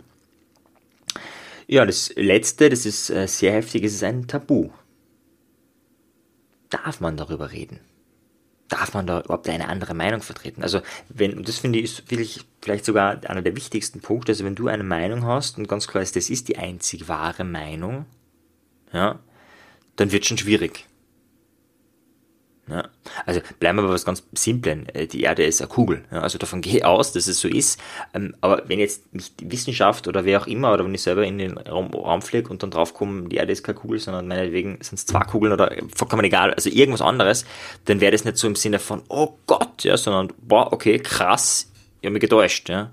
Ja, 1.66 1.84
das 1.84 2.12
letzte, 2.16 2.68
das 2.68 2.86
ist 2.86 3.10
äh, 3.10 3.26
sehr 3.26 3.52
heftig, 3.52 3.84
es 3.84 3.94
ist 3.94 4.04
ein 4.04 4.26
Tabu. 4.26 4.70
Darf 6.70 7.00
man 7.00 7.16
darüber 7.16 7.52
reden? 7.52 7.80
darf 8.68 8.94
man 8.94 9.06
da 9.06 9.20
überhaupt 9.20 9.48
eine 9.48 9.68
andere 9.68 9.94
Meinung 9.94 10.20
vertreten? 10.20 10.62
Also, 10.62 10.80
wenn, 11.08 11.36
und 11.36 11.48
das 11.48 11.58
finde 11.58 11.78
ich, 11.78 11.84
ist 11.84 12.10
wirklich 12.10 12.40
vielleicht 12.60 12.84
sogar 12.84 13.20
einer 13.28 13.42
der 13.42 13.56
wichtigsten 13.56 14.00
Punkte, 14.00 14.32
also 14.32 14.44
wenn 14.44 14.54
du 14.54 14.68
eine 14.68 14.84
Meinung 14.84 15.24
hast 15.24 15.58
und 15.58 15.68
ganz 15.68 15.86
klar 15.86 16.02
ist, 16.02 16.16
das 16.16 16.30
ist 16.30 16.48
die 16.48 16.58
einzig 16.58 17.08
wahre 17.08 17.44
Meinung, 17.44 18.06
ja, 18.92 19.18
dann 19.96 20.12
wird 20.12 20.26
schon 20.26 20.38
schwierig. 20.38 20.86
Ja. 22.68 22.88
Also 23.26 23.40
bleiben 23.60 23.78
wir 23.78 23.82
bei 23.82 23.90
was 23.90 24.04
ganz 24.06 24.22
Simplen. 24.32 24.88
Äh, 24.88 25.06
die 25.06 25.22
Erde 25.22 25.44
ist 25.44 25.60
eine 25.60 25.68
Kugel. 25.68 26.04
Ja. 26.10 26.20
Also 26.20 26.38
davon 26.38 26.60
gehe 26.62 26.78
ich 26.78 26.84
aus, 26.84 27.12
dass 27.12 27.26
es 27.26 27.40
so 27.40 27.48
ist. 27.48 27.78
Ähm, 28.14 28.34
aber 28.40 28.62
wenn 28.68 28.78
jetzt 28.78 29.14
nicht 29.14 29.38
die 29.40 29.50
Wissenschaft 29.50 30.08
oder 30.08 30.24
wer 30.24 30.40
auch 30.40 30.46
immer, 30.46 30.72
oder 30.72 30.84
wenn 30.84 30.94
ich 30.94 31.02
selber 31.02 31.24
in 31.24 31.38
den 31.38 31.58
Raum, 31.58 31.92
Raum 31.92 32.22
fliege 32.22 32.48
und 32.48 32.62
dann 32.62 32.70
draufkomme, 32.70 33.28
die 33.28 33.36
Erde 33.36 33.52
ist 33.52 33.64
keine 33.64 33.78
Kugel, 33.78 33.98
sondern 33.98 34.26
meinetwegen 34.28 34.78
sind 34.80 34.98
es 34.98 35.06
zwei 35.06 35.20
Kugeln 35.20 35.52
oder 35.52 35.72
vollkommen 35.94 36.24
egal, 36.24 36.54
also 36.54 36.70
irgendwas 36.70 37.02
anderes, 37.02 37.44
dann 37.84 38.00
wäre 38.00 38.12
das 38.12 38.24
nicht 38.24 38.38
so 38.38 38.46
im 38.46 38.56
Sinne 38.56 38.78
von, 38.78 39.02
oh 39.08 39.36
Gott, 39.46 39.84
ja, 39.84 39.96
sondern, 39.96 40.32
boah, 40.40 40.72
okay, 40.72 40.98
krass, 40.98 41.70
ich 42.04 42.06
habe 42.06 42.12
mich 42.12 42.20
getäuscht. 42.20 42.68
Ja. 42.68 42.90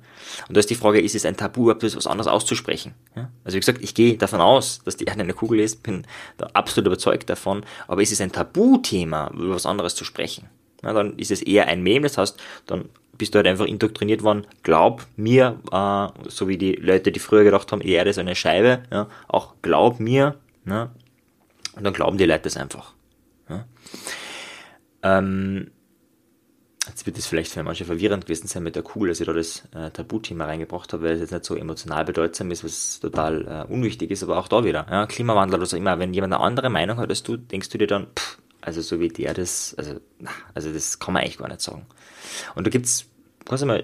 Und 0.48 0.56
da 0.56 0.60
ist 0.62 0.70
die 0.70 0.75
Frage, 0.75 1.01
ist 1.01 1.15
es 1.15 1.25
ein 1.25 1.36
Tabu, 1.36 1.70
etwas 1.70 1.98
was 1.98 2.08
anderes 2.08 2.27
auszusprechen? 2.27 2.94
Ja. 3.13 3.30
Also 3.44 3.58
wie 3.58 3.60
gesagt, 3.60 3.84
ich 3.84 3.94
gehe 3.94 4.18
davon 4.18 4.39
aus, 4.39 4.82
dass 4.86 4.96
die 4.96 5.03
Erde 5.03 5.20
eine 5.20 5.34
Kugel 5.34 5.60
ist, 5.60 5.84
bin 5.84 6.08
da 6.38 6.48
absolut 6.53 6.88
überzeugt 6.88 7.30
davon, 7.30 7.65
aber 7.89 8.01
ist 8.01 8.13
es 8.13 8.22
ein 8.22 8.32
Tabuthema, 8.32 9.30
über 9.34 9.56
was 9.56 9.65
anderes 9.65 9.96
zu 9.96 10.06
sprechen? 10.06 10.48
Ja, 10.82 10.94
dann 10.94 11.18
ist 11.18 11.30
es 11.30 11.41
eher 11.41 11.68
ein 11.68 11.84
Mem, 11.84 12.03
das 12.03 12.18
heißt, 12.18 12.41
dann 12.68 12.88
bist 13.18 13.36
du 13.36 13.38
halt 13.39 13.48
einfach 13.48 13.65
indoktriniert 13.65 14.24
worden, 14.24 14.48
glaub 14.63 15.06
mir, 15.18 15.60
äh, 15.74 16.30
so 16.30 16.48
wie 16.48 16.58
die 16.58 16.72
Leute, 16.72 17.12
die 17.12 17.20
früher 17.20 17.44
gedacht 17.44 17.70
haben, 17.74 17.82
die 17.82 17.91
Erde 17.91 18.12
ist 18.12 18.18
eine 18.18 18.34
Scheibe, 18.34 18.84
ja, 18.94 19.10
auch 19.27 19.56
glaub 19.62 20.00
mir, 20.00 20.36
ja, 20.65 20.89
und 21.75 21.84
dann 21.84 21.94
glauben 21.94 22.18
die 22.18 22.25
Leute 22.25 22.44
das 22.44 22.56
einfach. 22.56 22.94
Ja. 23.50 23.65
Ähm, 25.03 25.72
Jetzt 26.88 27.06
wird 27.06 27.18
es 27.18 27.28
vielleicht 27.28 27.52
für 27.52 27.62
manche 27.62 27.86
verwirrend 27.86 28.26
gewesen 28.26 28.48
sein 28.48 28.64
mit 28.64 28.76
der 28.76 28.82
Kugel, 28.82 29.10
dass 29.10 29.20
ich 29.20 29.28
da 29.28 29.34
das 29.34 29.64
äh, 29.76 29.92
Tabuthema 29.92 30.46
reingebracht 30.46 30.92
habe, 30.94 31.04
weil 31.04 31.12
es 31.14 31.20
jetzt 31.20 31.32
nicht 31.32 31.46
so 31.46 31.56
emotional 31.56 32.06
bedeutsam 32.06 32.50
ist, 32.50 32.64
was 32.64 33.00
total 33.00 33.68
äh, 33.70 33.72
unwichtig 33.72 34.10
ist, 34.10 34.24
aber 34.24 34.38
auch 34.38 34.48
da 34.48 34.64
wieder. 34.64 34.88
Ja, 34.90 35.06
Klimawandel 35.06 35.60
oder 35.60 35.68
so 35.68 35.78
immer, 35.78 36.00
wenn 36.00 36.14
jemand 36.14 36.34
eine 36.34 36.44
andere 36.44 36.72
Meinung 36.72 36.98
hat 36.98 37.10
als 37.10 37.22
du, 37.22 37.38
denkst 37.38 37.70
du 37.70 37.78
dir 37.78 37.86
dann, 37.86 38.08
pff, 38.08 38.40
also 38.62 38.82
so 38.82 39.00
wie 39.00 39.10
der 39.10 39.36
das, 39.36 39.76
also, 39.78 40.00
also 40.56 40.72
das 40.72 40.98
kann 40.98 41.14
man 41.14 41.22
eigentlich 41.22 41.38
gar 41.38 41.50
nicht 41.50 41.62
sagen. 41.62 41.86
Und 42.56 42.66
da 42.66 42.72
gibt's, 42.72 43.06
kannst 43.46 43.62
du 43.62 43.68
mal 43.68 43.84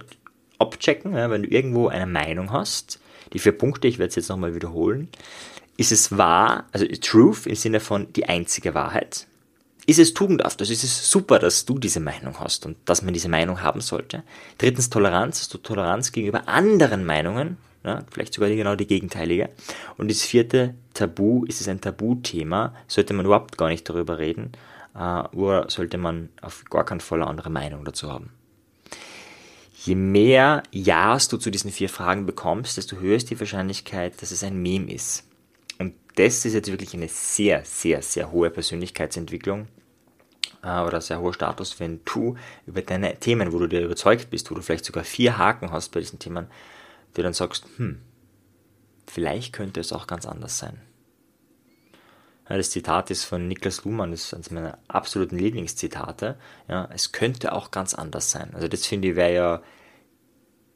abchecken, 0.57 1.15
ja, 1.15 1.29
wenn 1.29 1.43
du 1.43 1.49
irgendwo 1.49 1.89
eine 1.89 2.07
Meinung 2.07 2.51
hast, 2.51 2.99
die 3.33 3.39
vier 3.39 3.51
Punkte, 3.51 3.87
ich 3.87 3.99
werde 3.99 4.09
es 4.09 4.15
jetzt 4.15 4.29
nochmal 4.29 4.55
wiederholen, 4.55 5.09
ist 5.77 5.91
es 5.91 6.17
wahr, 6.17 6.65
also 6.71 6.87
Truth 7.01 7.45
im 7.45 7.55
Sinne 7.55 7.79
von 7.79 8.11
die 8.13 8.27
einzige 8.27 8.73
Wahrheit, 8.73 9.27
ist 9.87 9.99
es 9.99 10.13
tugendhaft, 10.13 10.59
also 10.59 10.73
ist 10.73 10.83
es 10.83 11.09
super, 11.09 11.39
dass 11.39 11.65
du 11.65 11.79
diese 11.79 12.01
Meinung 12.01 12.39
hast 12.41 12.65
und 12.65 12.75
dass 12.83 13.01
man 13.03 13.13
diese 13.13 13.29
Meinung 13.29 13.61
haben 13.61 13.79
sollte. 13.79 14.23
Drittens 14.57 14.89
Toleranz, 14.89 15.39
hast 15.39 15.53
du 15.53 15.57
Toleranz 15.57 16.11
gegenüber 16.11 16.49
anderen 16.49 17.05
Meinungen, 17.05 17.57
ja, 17.85 18.03
vielleicht 18.11 18.33
sogar 18.33 18.49
genau 18.49 18.75
die 18.75 18.85
gegenteilige. 18.85 19.49
Und 19.97 20.11
das 20.11 20.23
vierte 20.23 20.75
Tabu, 20.93 21.45
ist 21.45 21.61
es 21.61 21.69
ein 21.69 21.79
Tabuthema, 21.79 22.75
sollte 22.87 23.13
man 23.13 23.25
überhaupt 23.25 23.57
gar 23.57 23.69
nicht 23.69 23.87
darüber 23.87 24.17
reden, 24.17 24.51
äh, 24.93 25.21
oder 25.33 25.69
sollte 25.69 25.97
man 25.97 26.27
auf 26.41 26.65
gar 26.65 26.83
keinen 26.83 26.99
Fall 26.99 27.21
eine 27.21 27.29
andere 27.29 27.49
Meinung 27.49 27.85
dazu 27.85 28.11
haben. 28.11 28.31
Je 29.85 29.95
mehr 29.95 30.63
Ja's 30.71 31.29
du 31.29 31.37
zu 31.37 31.49
diesen 31.49 31.71
vier 31.71 31.87
Fragen 31.87 32.25
bekommst, 32.25 32.75
desto 32.75 32.97
höher 32.97 33.15
ist 33.15 33.29
die 33.29 33.39
Wahrscheinlichkeit, 33.39 34.21
dass 34.21 34.31
es 34.31 34.43
ein 34.43 34.61
Meme 34.61 34.91
ist. 34.91 35.23
Und 35.79 35.93
das 36.15 36.43
ist 36.43 36.55
jetzt 36.55 36.69
wirklich 36.69 36.93
eine 36.93 37.07
sehr, 37.07 37.63
sehr, 37.63 38.01
sehr 38.01 38.33
hohe 38.33 38.49
Persönlichkeitsentwicklung 38.49 39.67
äh, 40.63 40.81
oder 40.81 41.01
sehr 41.01 41.19
hoher 41.19 41.33
Status, 41.33 41.79
wenn 41.79 42.01
du 42.05 42.35
über 42.65 42.81
deine 42.81 43.19
Themen, 43.19 43.53
wo 43.53 43.59
du 43.59 43.67
dir 43.67 43.81
überzeugt 43.81 44.29
bist, 44.29 44.49
wo 44.51 44.55
du 44.55 44.61
vielleicht 44.61 44.85
sogar 44.85 45.03
vier 45.03 45.37
Haken 45.37 45.71
hast 45.71 45.89
bei 45.89 45.99
diesen 45.99 46.19
Themen, 46.19 46.47
dir 47.15 47.23
dann 47.23 47.33
sagst, 47.33 47.65
hm, 47.77 48.01
vielleicht 49.05 49.53
könnte 49.53 49.79
es 49.79 49.93
auch 49.93 50.07
ganz 50.07 50.25
anders 50.25 50.57
sein. 50.57 50.81
Ja, 52.49 52.55
das 52.55 52.71
Zitat 52.71 53.11
ist 53.11 53.25
von 53.25 53.47
Niklas 53.47 53.83
Luhmann, 53.83 54.11
das 54.11 54.25
ist 54.25 54.33
eines 54.33 54.51
meiner 54.51 54.77
absoluten 54.87 55.37
Lieblingszitate. 55.37 56.37
Ja, 56.69 56.87
es 56.93 57.11
könnte 57.11 57.51
auch 57.51 57.71
ganz 57.71 57.93
anders 57.93 58.31
sein. 58.31 58.51
Also 58.53 58.67
das 58.67 58.85
finde 58.85 59.09
ich 59.09 59.15
wäre 59.15 59.33
ja 59.33 59.61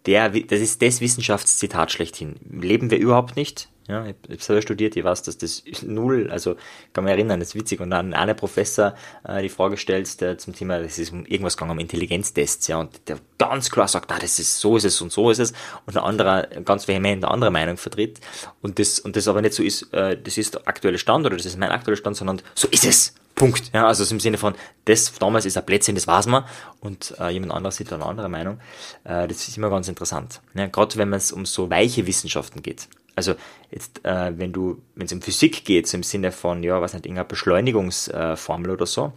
der, 0.06 0.30
das 0.30 0.60
ist 0.60 0.82
das 0.82 1.00
Wissenschaftszitat 1.00 1.92
schlechthin. 1.92 2.36
Leben 2.50 2.92
wir 2.92 2.98
überhaupt 2.98 3.36
nicht? 3.36 3.70
Ja, 3.91 4.05
ich 4.05 4.15
habe 4.29 4.41
selber 4.41 4.62
studiert, 4.62 4.95
ich 4.95 5.03
weiß, 5.03 5.24
dass 5.24 5.38
das 5.38 5.63
null, 5.81 6.31
also 6.31 6.55
kann 6.93 7.03
mich 7.03 7.12
erinnern, 7.12 7.41
das 7.41 7.50
ist 7.50 7.55
witzig. 7.55 7.81
Und 7.81 7.89
dann 7.89 8.13
einer 8.13 8.33
Professor 8.33 8.95
äh, 9.25 9.41
die 9.41 9.50
Frage 9.50 9.75
stellt 9.75 10.21
der 10.21 10.38
zum 10.38 10.55
Thema, 10.55 10.79
das 10.79 10.98
ist 10.98 11.12
um 11.12 11.25
irgendwas 11.25 11.57
gegangen, 11.57 11.71
um 11.71 11.79
Intelligenztests, 11.79 12.69
ja, 12.69 12.79
und 12.79 13.01
der 13.10 13.17
ganz 13.38 13.69
klar 13.69 13.89
sagt, 13.89 14.10
ah, 14.13 14.17
das 14.17 14.39
ist 14.39 14.60
so 14.60 14.77
ist 14.77 14.86
es 14.86 15.01
und 15.01 15.12
so 15.12 15.29
ist 15.29 15.39
es, 15.39 15.51
und 15.86 15.98
ein 15.98 16.03
anderer 16.03 16.43
ganz 16.63 16.88
vehement 16.88 17.25
eine 17.25 17.33
andere 17.33 17.51
Meinung 17.51 17.75
vertritt. 17.75 18.21
Und 18.62 18.79
das, 18.79 19.01
und 19.01 19.17
das 19.17 19.27
aber 19.27 19.41
nicht 19.41 19.55
so 19.55 19.62
ist, 19.62 19.93
äh, 19.93 20.17
das 20.17 20.38
ist 20.38 20.53
der 20.53 20.69
aktuelle 20.69 20.98
Stand 20.98 21.25
oder 21.25 21.36
das 21.36 21.45
ist 21.45 21.57
mein 21.57 21.71
aktueller 21.71 21.98
Stand, 21.98 22.15
sondern 22.15 22.41
so 22.55 22.69
ist 22.69 22.86
es. 22.86 23.13
Punkt. 23.36 23.71
Ja, 23.74 23.88
also 23.88 24.03
im 24.13 24.19
Sinne 24.19 24.38
von, 24.38 24.53
das 24.86 25.12
damals 25.13 25.45
ist 25.45 25.57
ein 25.57 25.65
Plätzchen, 25.65 25.95
das 25.95 26.07
weiß 26.07 26.27
man, 26.27 26.45
und 26.79 27.15
äh, 27.19 27.29
jemand 27.29 27.53
anderes 27.53 27.75
sieht 27.75 27.91
eine 27.91 28.05
andere 28.05 28.29
Meinung. 28.29 28.60
Äh, 29.03 29.27
das 29.27 29.48
ist 29.48 29.57
immer 29.57 29.69
ganz 29.69 29.88
interessant. 29.88 30.41
Ja, 30.53 30.67
Gerade 30.67 30.95
wenn 30.98 31.12
es 31.12 31.31
um 31.31 31.45
so 31.45 31.69
weiche 31.69 32.05
Wissenschaften 32.05 32.62
geht. 32.62 32.88
Also 33.15 33.36
jetzt, 33.70 34.03
äh, 34.06 34.38
wenn 34.38 34.53
du, 34.53 34.82
wenn 34.96 35.06
es 35.06 35.13
um 35.13 35.22
Physik 35.22 35.65
geht, 35.65 35.88
so 35.88 35.98
im 35.98 36.03
Sinne 36.03 36.32
von, 36.32 36.63
ja, 36.63 36.82
was 36.82 36.94
nicht, 36.94 37.06
irgendeine 37.06 37.27
Beschleunigungsformel 37.27 38.72
oder 38.72 38.86
so, 38.86 39.13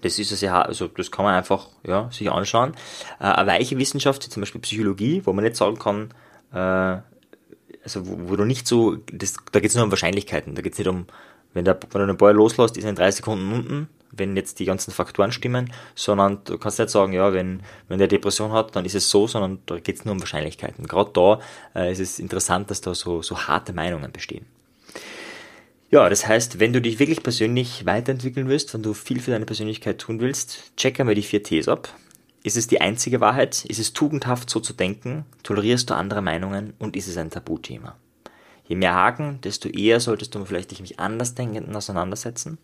das 0.00 0.18
ist 0.18 0.32
es 0.32 0.40
ja, 0.40 0.60
also 0.60 0.88
das 0.88 1.10
kann 1.10 1.24
man 1.24 1.34
einfach 1.34 1.68
ja, 1.82 2.10
sich 2.10 2.30
anschauen. 2.30 2.74
Äh, 3.20 3.24
eine 3.24 3.50
weiche 3.50 3.78
Wissenschaft, 3.78 4.24
wie 4.24 4.30
zum 4.30 4.42
Beispiel 4.42 4.60
Psychologie, 4.60 5.22
wo 5.24 5.32
man 5.32 5.44
nicht 5.44 5.56
sagen 5.56 5.78
kann, 5.78 6.10
äh, 6.52 7.00
also 7.82 8.06
wo, 8.06 8.30
wo, 8.30 8.36
du 8.36 8.44
nicht 8.44 8.66
so, 8.66 8.96
das, 9.12 9.36
da 9.52 9.60
geht 9.60 9.70
es 9.70 9.76
nur 9.76 9.84
um 9.84 9.90
Wahrscheinlichkeiten, 9.90 10.54
da 10.54 10.62
geht 10.62 10.72
es 10.72 10.78
nicht 10.78 10.88
um, 10.88 11.06
wenn, 11.52 11.64
der, 11.64 11.78
wenn 11.90 12.00
du 12.00 12.06
den 12.06 12.16
Ball 12.16 12.34
loslässt, 12.34 12.76
ist 12.76 12.84
er 12.84 12.90
in 12.90 12.96
drei 12.96 13.10
Sekunden 13.10 13.52
unten, 13.52 13.88
wenn 14.16 14.36
jetzt 14.36 14.58
die 14.58 14.64
ganzen 14.64 14.90
Faktoren 14.90 15.32
stimmen, 15.32 15.72
sondern 15.94 16.42
du 16.44 16.58
kannst 16.58 16.78
nicht 16.78 16.90
sagen, 16.90 17.12
ja, 17.12 17.32
wenn, 17.32 17.62
wenn 17.88 17.98
der 17.98 18.08
Depression 18.08 18.52
hat, 18.52 18.74
dann 18.76 18.84
ist 18.84 18.94
es 18.94 19.10
so, 19.10 19.26
sondern 19.26 19.58
da 19.66 19.78
geht 19.78 19.96
es 19.96 20.04
nur 20.04 20.12
um 20.12 20.20
Wahrscheinlichkeiten. 20.20 20.86
Gerade 20.86 21.10
da 21.12 21.40
äh, 21.74 21.92
ist 21.92 22.00
es 22.00 22.18
interessant, 22.18 22.70
dass 22.70 22.80
da 22.80 22.94
so, 22.94 23.22
so 23.22 23.38
harte 23.38 23.72
Meinungen 23.72 24.12
bestehen. 24.12 24.46
Ja, 25.90 26.08
das 26.08 26.26
heißt, 26.26 26.58
wenn 26.58 26.72
du 26.72 26.80
dich 26.80 26.98
wirklich 26.98 27.22
persönlich 27.22 27.86
weiterentwickeln 27.86 28.48
willst, 28.48 28.74
wenn 28.74 28.82
du 28.82 28.94
viel 28.94 29.20
für 29.20 29.30
deine 29.30 29.46
Persönlichkeit 29.46 29.98
tun 29.98 30.18
willst, 30.18 30.76
check 30.76 30.98
einmal 30.98 31.14
die 31.14 31.22
vier 31.22 31.42
Ts 31.42 31.68
ab. 31.68 31.88
Ist 32.42 32.56
es 32.56 32.66
die 32.66 32.80
einzige 32.80 33.20
Wahrheit? 33.20 33.64
Ist 33.64 33.78
es 33.78 33.92
tugendhaft 33.92 34.50
so 34.50 34.60
zu 34.60 34.72
denken? 34.72 35.24
Tolerierst 35.44 35.88
du 35.88 35.94
andere 35.94 36.20
Meinungen? 36.20 36.74
Und 36.78 36.96
ist 36.96 37.08
es 37.08 37.16
ein 37.16 37.30
Tabuthema? 37.30 37.96
Je 38.66 38.76
mehr 38.76 38.94
Haken, 38.94 39.40
desto 39.42 39.68
eher 39.68 40.00
solltest 40.00 40.34
du 40.34 40.44
vielleicht 40.44 40.70
dich 40.70 40.80
mit 40.80 40.98
Andersdenkenden 40.98 41.76
auseinandersetzen. 41.76 42.58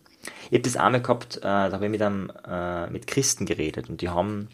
Ich 0.49 0.53
habe 0.53 0.61
das 0.61 0.77
einmal 0.77 1.01
gehabt, 1.01 1.37
äh, 1.37 1.41
da 1.41 1.71
habe 1.71 1.85
ich 1.85 1.91
mit, 1.91 2.01
einem, 2.01 2.31
äh, 2.47 2.89
mit 2.89 3.07
Christen 3.07 3.45
geredet 3.45 3.89
und 3.89 4.01
die 4.01 4.09
haben 4.09 4.49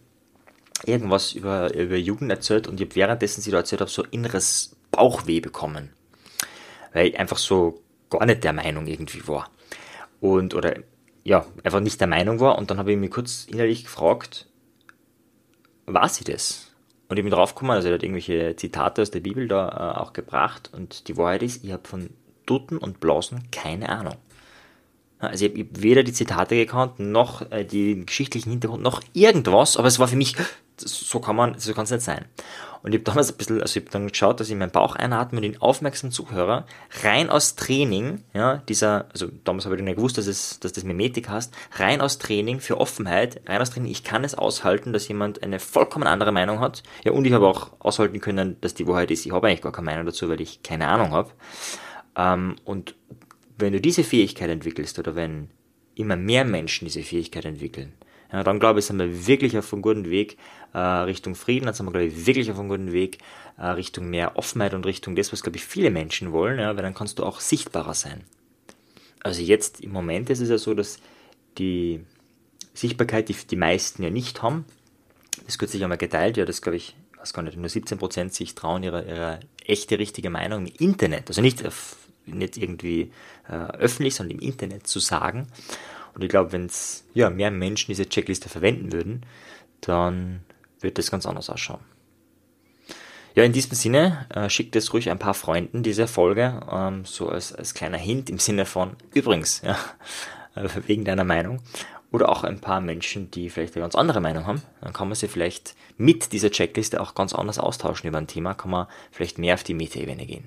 irgendwas 0.86 1.34
über, 1.34 1.74
über 1.74 1.96
Jugend 1.96 2.32
erzählt 2.32 2.68
und 2.68 2.80
ich 2.80 2.88
habe 2.88 2.96
währenddessen 2.96 3.42
sie 3.42 3.52
da 3.52 3.58
erzählt 3.58 3.82
habe, 3.82 3.92
so 3.92 4.04
inneres 4.04 4.76
Bauchweh 4.92 5.40
bekommen. 5.40 5.90
Weil 6.94 7.08
ich 7.08 7.20
einfach 7.20 7.38
so 7.38 7.82
gar 8.10 8.26
nicht 8.26 8.44
der 8.44 8.54
Meinung 8.54 8.88
irgendwie 8.88 9.28
war. 9.28 9.50
Und, 10.22 10.54
oder, 10.54 10.76
ja, 11.24 11.46
einfach 11.64 11.80
nicht 11.80 12.00
der 12.00 12.08
Meinung 12.08 12.40
war 12.40 12.58
und 12.58 12.72
dann 12.72 12.78
habe 12.78 12.92
ich 12.92 12.98
mich 12.98 13.12
kurz 13.12 13.46
innerlich 13.46 13.84
gefragt, 13.84 14.48
war 15.86 16.08
sie 16.10 16.24
das? 16.24 16.72
Und 17.10 17.18
ich 17.18 17.24
bin 17.24 17.32
draufgekommen, 17.32 17.76
also 17.76 17.88
er 17.88 17.96
hat 17.96 18.04
irgendwelche 18.04 18.56
Zitate 18.56 19.02
aus 19.02 19.12
der 19.12 19.22
Bibel 19.22 19.48
da 19.48 19.70
äh, 19.70 20.00
auch 20.00 20.14
gebracht 20.14 20.72
und 20.74 21.08
die 21.08 21.18
Wahrheit 21.18 21.44
ist, 21.44 21.64
ich 21.64 21.72
habe 21.72 21.88
von 21.88 22.10
Dutten 22.46 22.78
und 22.78 23.00
Blasen 23.00 23.50
keine 23.52 23.90
Ahnung. 23.90 24.16
Also 25.20 25.46
ich 25.46 25.52
habe 25.52 25.68
weder 25.82 26.04
die 26.04 26.14
Zitate 26.14 26.56
gekannt, 26.56 27.00
noch 27.00 27.50
äh, 27.52 27.66
den 27.66 28.06
geschichtlichen 28.06 28.52
Hintergrund, 28.52 28.84
noch 28.84 29.02
irgendwas, 29.14 29.78
aber 29.78 29.88
es 29.88 29.98
war 29.98 30.08
für 30.08 30.16
mich, 30.16 30.36
so 30.78 31.20
kann 31.20 31.36
man, 31.36 31.58
so 31.58 31.74
kann 31.74 31.86
es 31.86 31.92
nicht 31.92 32.04
sein. 32.04 32.26
Und 32.84 32.94
ich 32.94 33.00
habe 33.00 33.06
damals 33.06 33.32
ein 33.32 33.38
bisschen, 33.38 33.62
also 33.62 33.80
ich 33.80 33.86
habe 33.86 33.92
dann 33.92 34.08
geschaut, 34.08 34.40
dass 34.40 34.50
ich 34.50 34.56
meinen 34.56 34.72
Bauch 34.72 34.96
einatme 34.96 35.40
und 35.40 35.44
den 35.44 35.60
aufmerksamen 35.60 36.12
Zuhörer 36.12 36.68
rein 37.04 37.32
aus 37.32 37.56
Training, 37.56 38.24
ja, 38.34 38.58
dieser, 38.70 39.08
also 39.12 39.28
damals 39.44 39.66
habe 39.66 39.76
ich 39.76 39.82
nicht 39.82 39.96
gewusst, 39.96 40.20
dass 40.20 40.28
es, 40.28 40.60
dass 40.60 40.74
das 40.74 40.84
Mimetik 40.84 41.30
heißt, 41.30 41.54
rein 41.78 42.00
aus 42.00 42.20
Training 42.20 42.60
für 42.60 42.80
Offenheit, 42.80 43.42
rein 43.48 43.60
aus 43.60 43.72
Training, 43.72 43.92
ich 43.92 44.04
kann 44.04 44.24
es 44.24 44.36
aushalten, 44.36 44.94
dass 44.94 45.08
jemand 45.08 45.42
eine 45.42 45.60
vollkommen 45.60 46.06
andere 46.06 46.32
Meinung 46.32 46.60
hat. 46.60 46.84
Ja, 47.04 47.12
und 47.12 47.26
ich 47.26 47.34
habe 47.34 47.48
auch 47.48 47.72
aushalten 47.80 48.20
können, 48.20 48.58
dass 48.62 48.76
die 48.76 48.86
Wahrheit 48.88 49.10
ist, 49.10 49.26
ich 49.26 49.32
habe 49.32 49.48
eigentlich 49.48 49.64
gar 49.64 49.72
keine 49.72 49.86
Meinung 49.86 50.06
dazu, 50.06 50.30
weil 50.30 50.42
ich 50.42 50.62
keine 50.62 50.88
Ahnung 50.88 51.12
habe. 51.12 51.32
Ähm, 52.16 52.56
und 52.64 52.96
wenn 53.58 53.74
du 53.74 53.82
diese 53.82 54.04
Fähigkeit 54.04 54.50
entwickelst 54.50 55.00
oder 55.00 55.16
wenn 55.16 55.50
immer 55.96 56.16
mehr 56.16 56.46
Menschen 56.46 56.86
diese 56.86 57.04
Fähigkeit 57.04 57.46
entwickeln, 57.46 57.94
ja, 58.32 58.44
dann 58.44 58.60
glaube 58.60 58.80
ich, 58.80 58.86
sind 58.86 59.00
wir 59.00 59.28
wirklich 59.28 59.58
auf 59.58 59.72
einem 59.72 59.82
guten 59.82 60.10
Weg 60.10 60.38
äh, 60.74 60.80
Richtung 60.80 61.36
Frieden, 61.36 61.66
dann 61.66 61.74
sind 61.74 61.86
wir, 61.86 61.92
glaube 61.92 62.08
ich, 62.08 62.26
wirklich 62.26 62.52
auf 62.52 62.60
einem 62.60 62.70
guten 62.70 62.92
Weg 62.92 63.20
äh, 63.58 63.66
Richtung 63.68 64.10
mehr 64.10 64.38
Offenheit 64.38 64.74
und 64.74 64.86
Richtung 64.86 65.16
das, 65.16 65.32
was, 65.32 65.44
glaube 65.44 65.58
ich, 65.58 65.66
viele 65.66 65.92
Menschen 65.92 66.34
wollen, 66.34 66.60
ja, 66.60 66.76
weil 66.76 66.84
dann 66.84 66.94
kannst 66.94 67.20
du 67.20 67.24
auch 67.24 67.40
sichtbarer 67.40 67.94
sein. 67.94 68.24
Also 69.24 69.42
jetzt 69.42 69.82
im 69.82 69.92
Moment 69.92 70.30
ist 70.30 70.42
es 70.42 70.50
ja 70.50 70.58
so, 70.58 70.74
dass 70.74 71.00
die 71.58 72.02
Sichtbarkeit, 72.74 73.30
die 73.30 73.36
die 73.50 73.56
meisten 73.56 74.04
ja 74.04 74.10
nicht 74.10 74.42
haben. 74.42 74.66
Das 75.46 75.58
kürzlich 75.58 75.84
einmal 75.84 75.98
geteilt, 75.98 76.38
ja, 76.38 76.46
das 76.46 76.62
glaube 76.62 76.78
ich, 76.78 76.96
weiß 77.18 77.34
gar 77.34 77.44
nicht, 77.44 77.58
nur 77.58 77.68
17% 77.68 78.30
sich 78.30 78.56
trauen, 78.56 78.84
ihre, 78.84 79.06
ihre 79.06 79.40
echte, 79.66 80.00
richtige 80.00 80.30
Meinung 80.30 80.66
im 80.66 80.74
Internet, 80.80 81.30
also 81.30 81.42
nicht, 81.42 81.64
nicht 82.28 82.58
irgendwie 82.58 83.12
äh, 83.50 83.54
öffentlich, 83.54 84.16
sondern 84.16 84.38
im 84.38 84.44
Internet 84.48 84.88
zu 84.88 85.00
sagen. 85.00 85.48
Und 86.14 86.24
ich 86.24 86.30
glaube, 86.30 86.52
wenn 86.52 86.66
es 86.66 87.06
ja, 87.14 87.30
mehr 87.30 87.52
Menschen 87.52 87.92
diese 87.92 88.10
Checkliste 88.10 88.50
verwenden 88.50 88.92
würden, 88.92 89.26
dann 89.82 90.42
wird 90.80 90.98
das 90.98 91.12
ganz 91.12 91.26
anders 91.26 91.50
ausschauen. 91.50 91.82
Ja, 93.36 93.44
in 93.44 93.54
diesem 93.54 93.74
Sinne, 93.74 94.26
äh, 94.34 94.50
schickt 94.50 94.76
es 94.76 94.94
ruhig 94.94 95.12
ein 95.12 95.20
paar 95.20 95.36
Freunden 95.36 95.84
diese 95.84 96.08
Folge, 96.08 96.60
ähm, 96.72 97.06
so 97.06 97.30
als, 97.30 97.54
als 97.54 97.76
kleiner 97.76 98.00
Hint 98.00 98.32
im 98.32 98.40
Sinne 98.40 98.66
von, 98.66 98.96
übrigens, 99.14 99.62
ja, 99.62 99.78
äh, 100.56 100.68
wegen 100.88 101.06
deiner 101.06 101.24
Meinung. 101.24 101.62
Oder 102.12 102.30
auch 102.30 102.44
ein 102.44 102.62
paar 102.62 102.82
Menschen, 102.82 103.30
die 103.30 103.52
vielleicht 103.52 103.76
eine 103.76 103.84
ganz 103.84 103.94
andere 103.94 104.22
Meinung 104.22 104.48
haben. 104.48 104.64
Dann 104.82 104.94
kann 104.94 105.08
man 105.08 105.16
sie 105.16 105.28
vielleicht 105.28 105.76
mit 105.98 106.32
dieser 106.32 106.50
Checkliste 106.50 107.00
auch 107.00 107.14
ganz 107.14 107.36
anders 107.36 107.60
austauschen 107.60 108.08
über 108.08 108.18
ein 108.18 108.26
Thema, 108.26 108.56
kann 108.56 108.72
man 108.72 108.88
vielleicht 109.12 109.38
mehr 109.38 109.54
auf 109.54 109.64
die 109.64 109.76
Metaebene 109.76 110.26
gehen. 110.26 110.46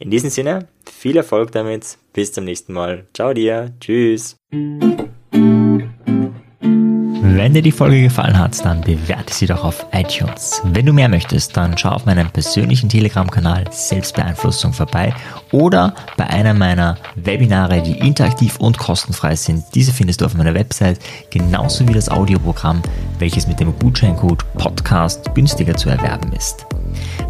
In 0.00 0.10
diesem 0.10 0.30
Sinne, 0.30 0.66
viel 0.90 1.18
Erfolg 1.18 1.52
damit. 1.52 1.98
Bis 2.14 2.32
zum 2.32 2.44
nächsten 2.44 2.72
Mal. 2.72 3.04
Ciao 3.12 3.34
dir. 3.34 3.74
Tschüss. 3.80 4.36
Wenn 7.22 7.52
dir 7.52 7.60
die 7.60 7.70
Folge 7.70 8.00
gefallen 8.00 8.38
hat, 8.38 8.64
dann 8.64 8.80
bewerte 8.80 9.34
sie 9.34 9.44
doch 9.46 9.62
auf 9.62 9.84
iTunes. 9.92 10.62
Wenn 10.64 10.86
du 10.86 10.94
mehr 10.94 11.10
möchtest, 11.10 11.54
dann 11.54 11.76
schau 11.76 11.90
auf 11.90 12.06
meinem 12.06 12.30
persönlichen 12.30 12.88
Telegram-Kanal 12.88 13.66
Selbstbeeinflussung 13.70 14.72
vorbei 14.72 15.14
oder 15.52 15.94
bei 16.16 16.26
einer 16.26 16.54
meiner 16.54 16.96
Webinare, 17.16 17.82
die 17.82 17.98
interaktiv 17.98 18.56
und 18.58 18.78
kostenfrei 18.78 19.36
sind. 19.36 19.64
Diese 19.74 19.92
findest 19.92 20.22
du 20.22 20.24
auf 20.24 20.34
meiner 20.34 20.54
Website, 20.54 20.98
genauso 21.30 21.86
wie 21.86 21.92
das 21.92 22.08
Audioprogramm, 22.08 22.80
welches 23.18 23.46
mit 23.46 23.60
dem 23.60 23.78
Gutscheincode 23.78 24.44
Podcast 24.54 25.34
günstiger 25.34 25.76
zu 25.76 25.90
erwerben 25.90 26.32
ist. 26.32 26.64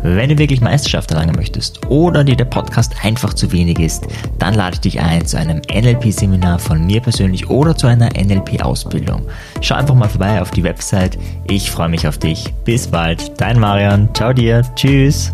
Wenn 0.02 0.30
du 0.30 0.38
wirklich 0.38 0.60
Meisterschaft 0.60 1.10
erlangen 1.10 1.36
möchtest 1.36 1.86
oder 1.88 2.24
dir 2.24 2.36
der 2.36 2.44
Podcast 2.44 2.94
einfach 3.02 3.34
zu 3.34 3.52
wenig 3.52 3.78
ist, 3.78 4.06
dann 4.38 4.54
lade 4.54 4.74
ich 4.74 4.80
dich 4.80 5.00
ein 5.00 5.26
zu 5.26 5.38
einem 5.38 5.60
NLP-Seminar 5.72 6.58
von 6.58 6.86
mir 6.86 7.00
persönlich 7.00 7.48
oder 7.50 7.76
zu 7.76 7.86
einer 7.86 8.10
NLP-Ausbildung. 8.10 9.22
Schau 9.60 9.74
einfach 9.76 9.94
mal 9.94 10.08
vorbei 10.08 10.40
auf 10.40 10.50
die 10.50 10.62
Website. 10.62 11.18
Ich 11.48 11.70
freue 11.70 11.88
mich 11.88 12.06
auf 12.06 12.18
dich. 12.18 12.52
Bis 12.64 12.86
bald. 12.86 13.40
Dein 13.40 13.58
Marian. 13.58 14.08
Ciao 14.14 14.32
dir. 14.32 14.62
Tschüss. 14.74 15.32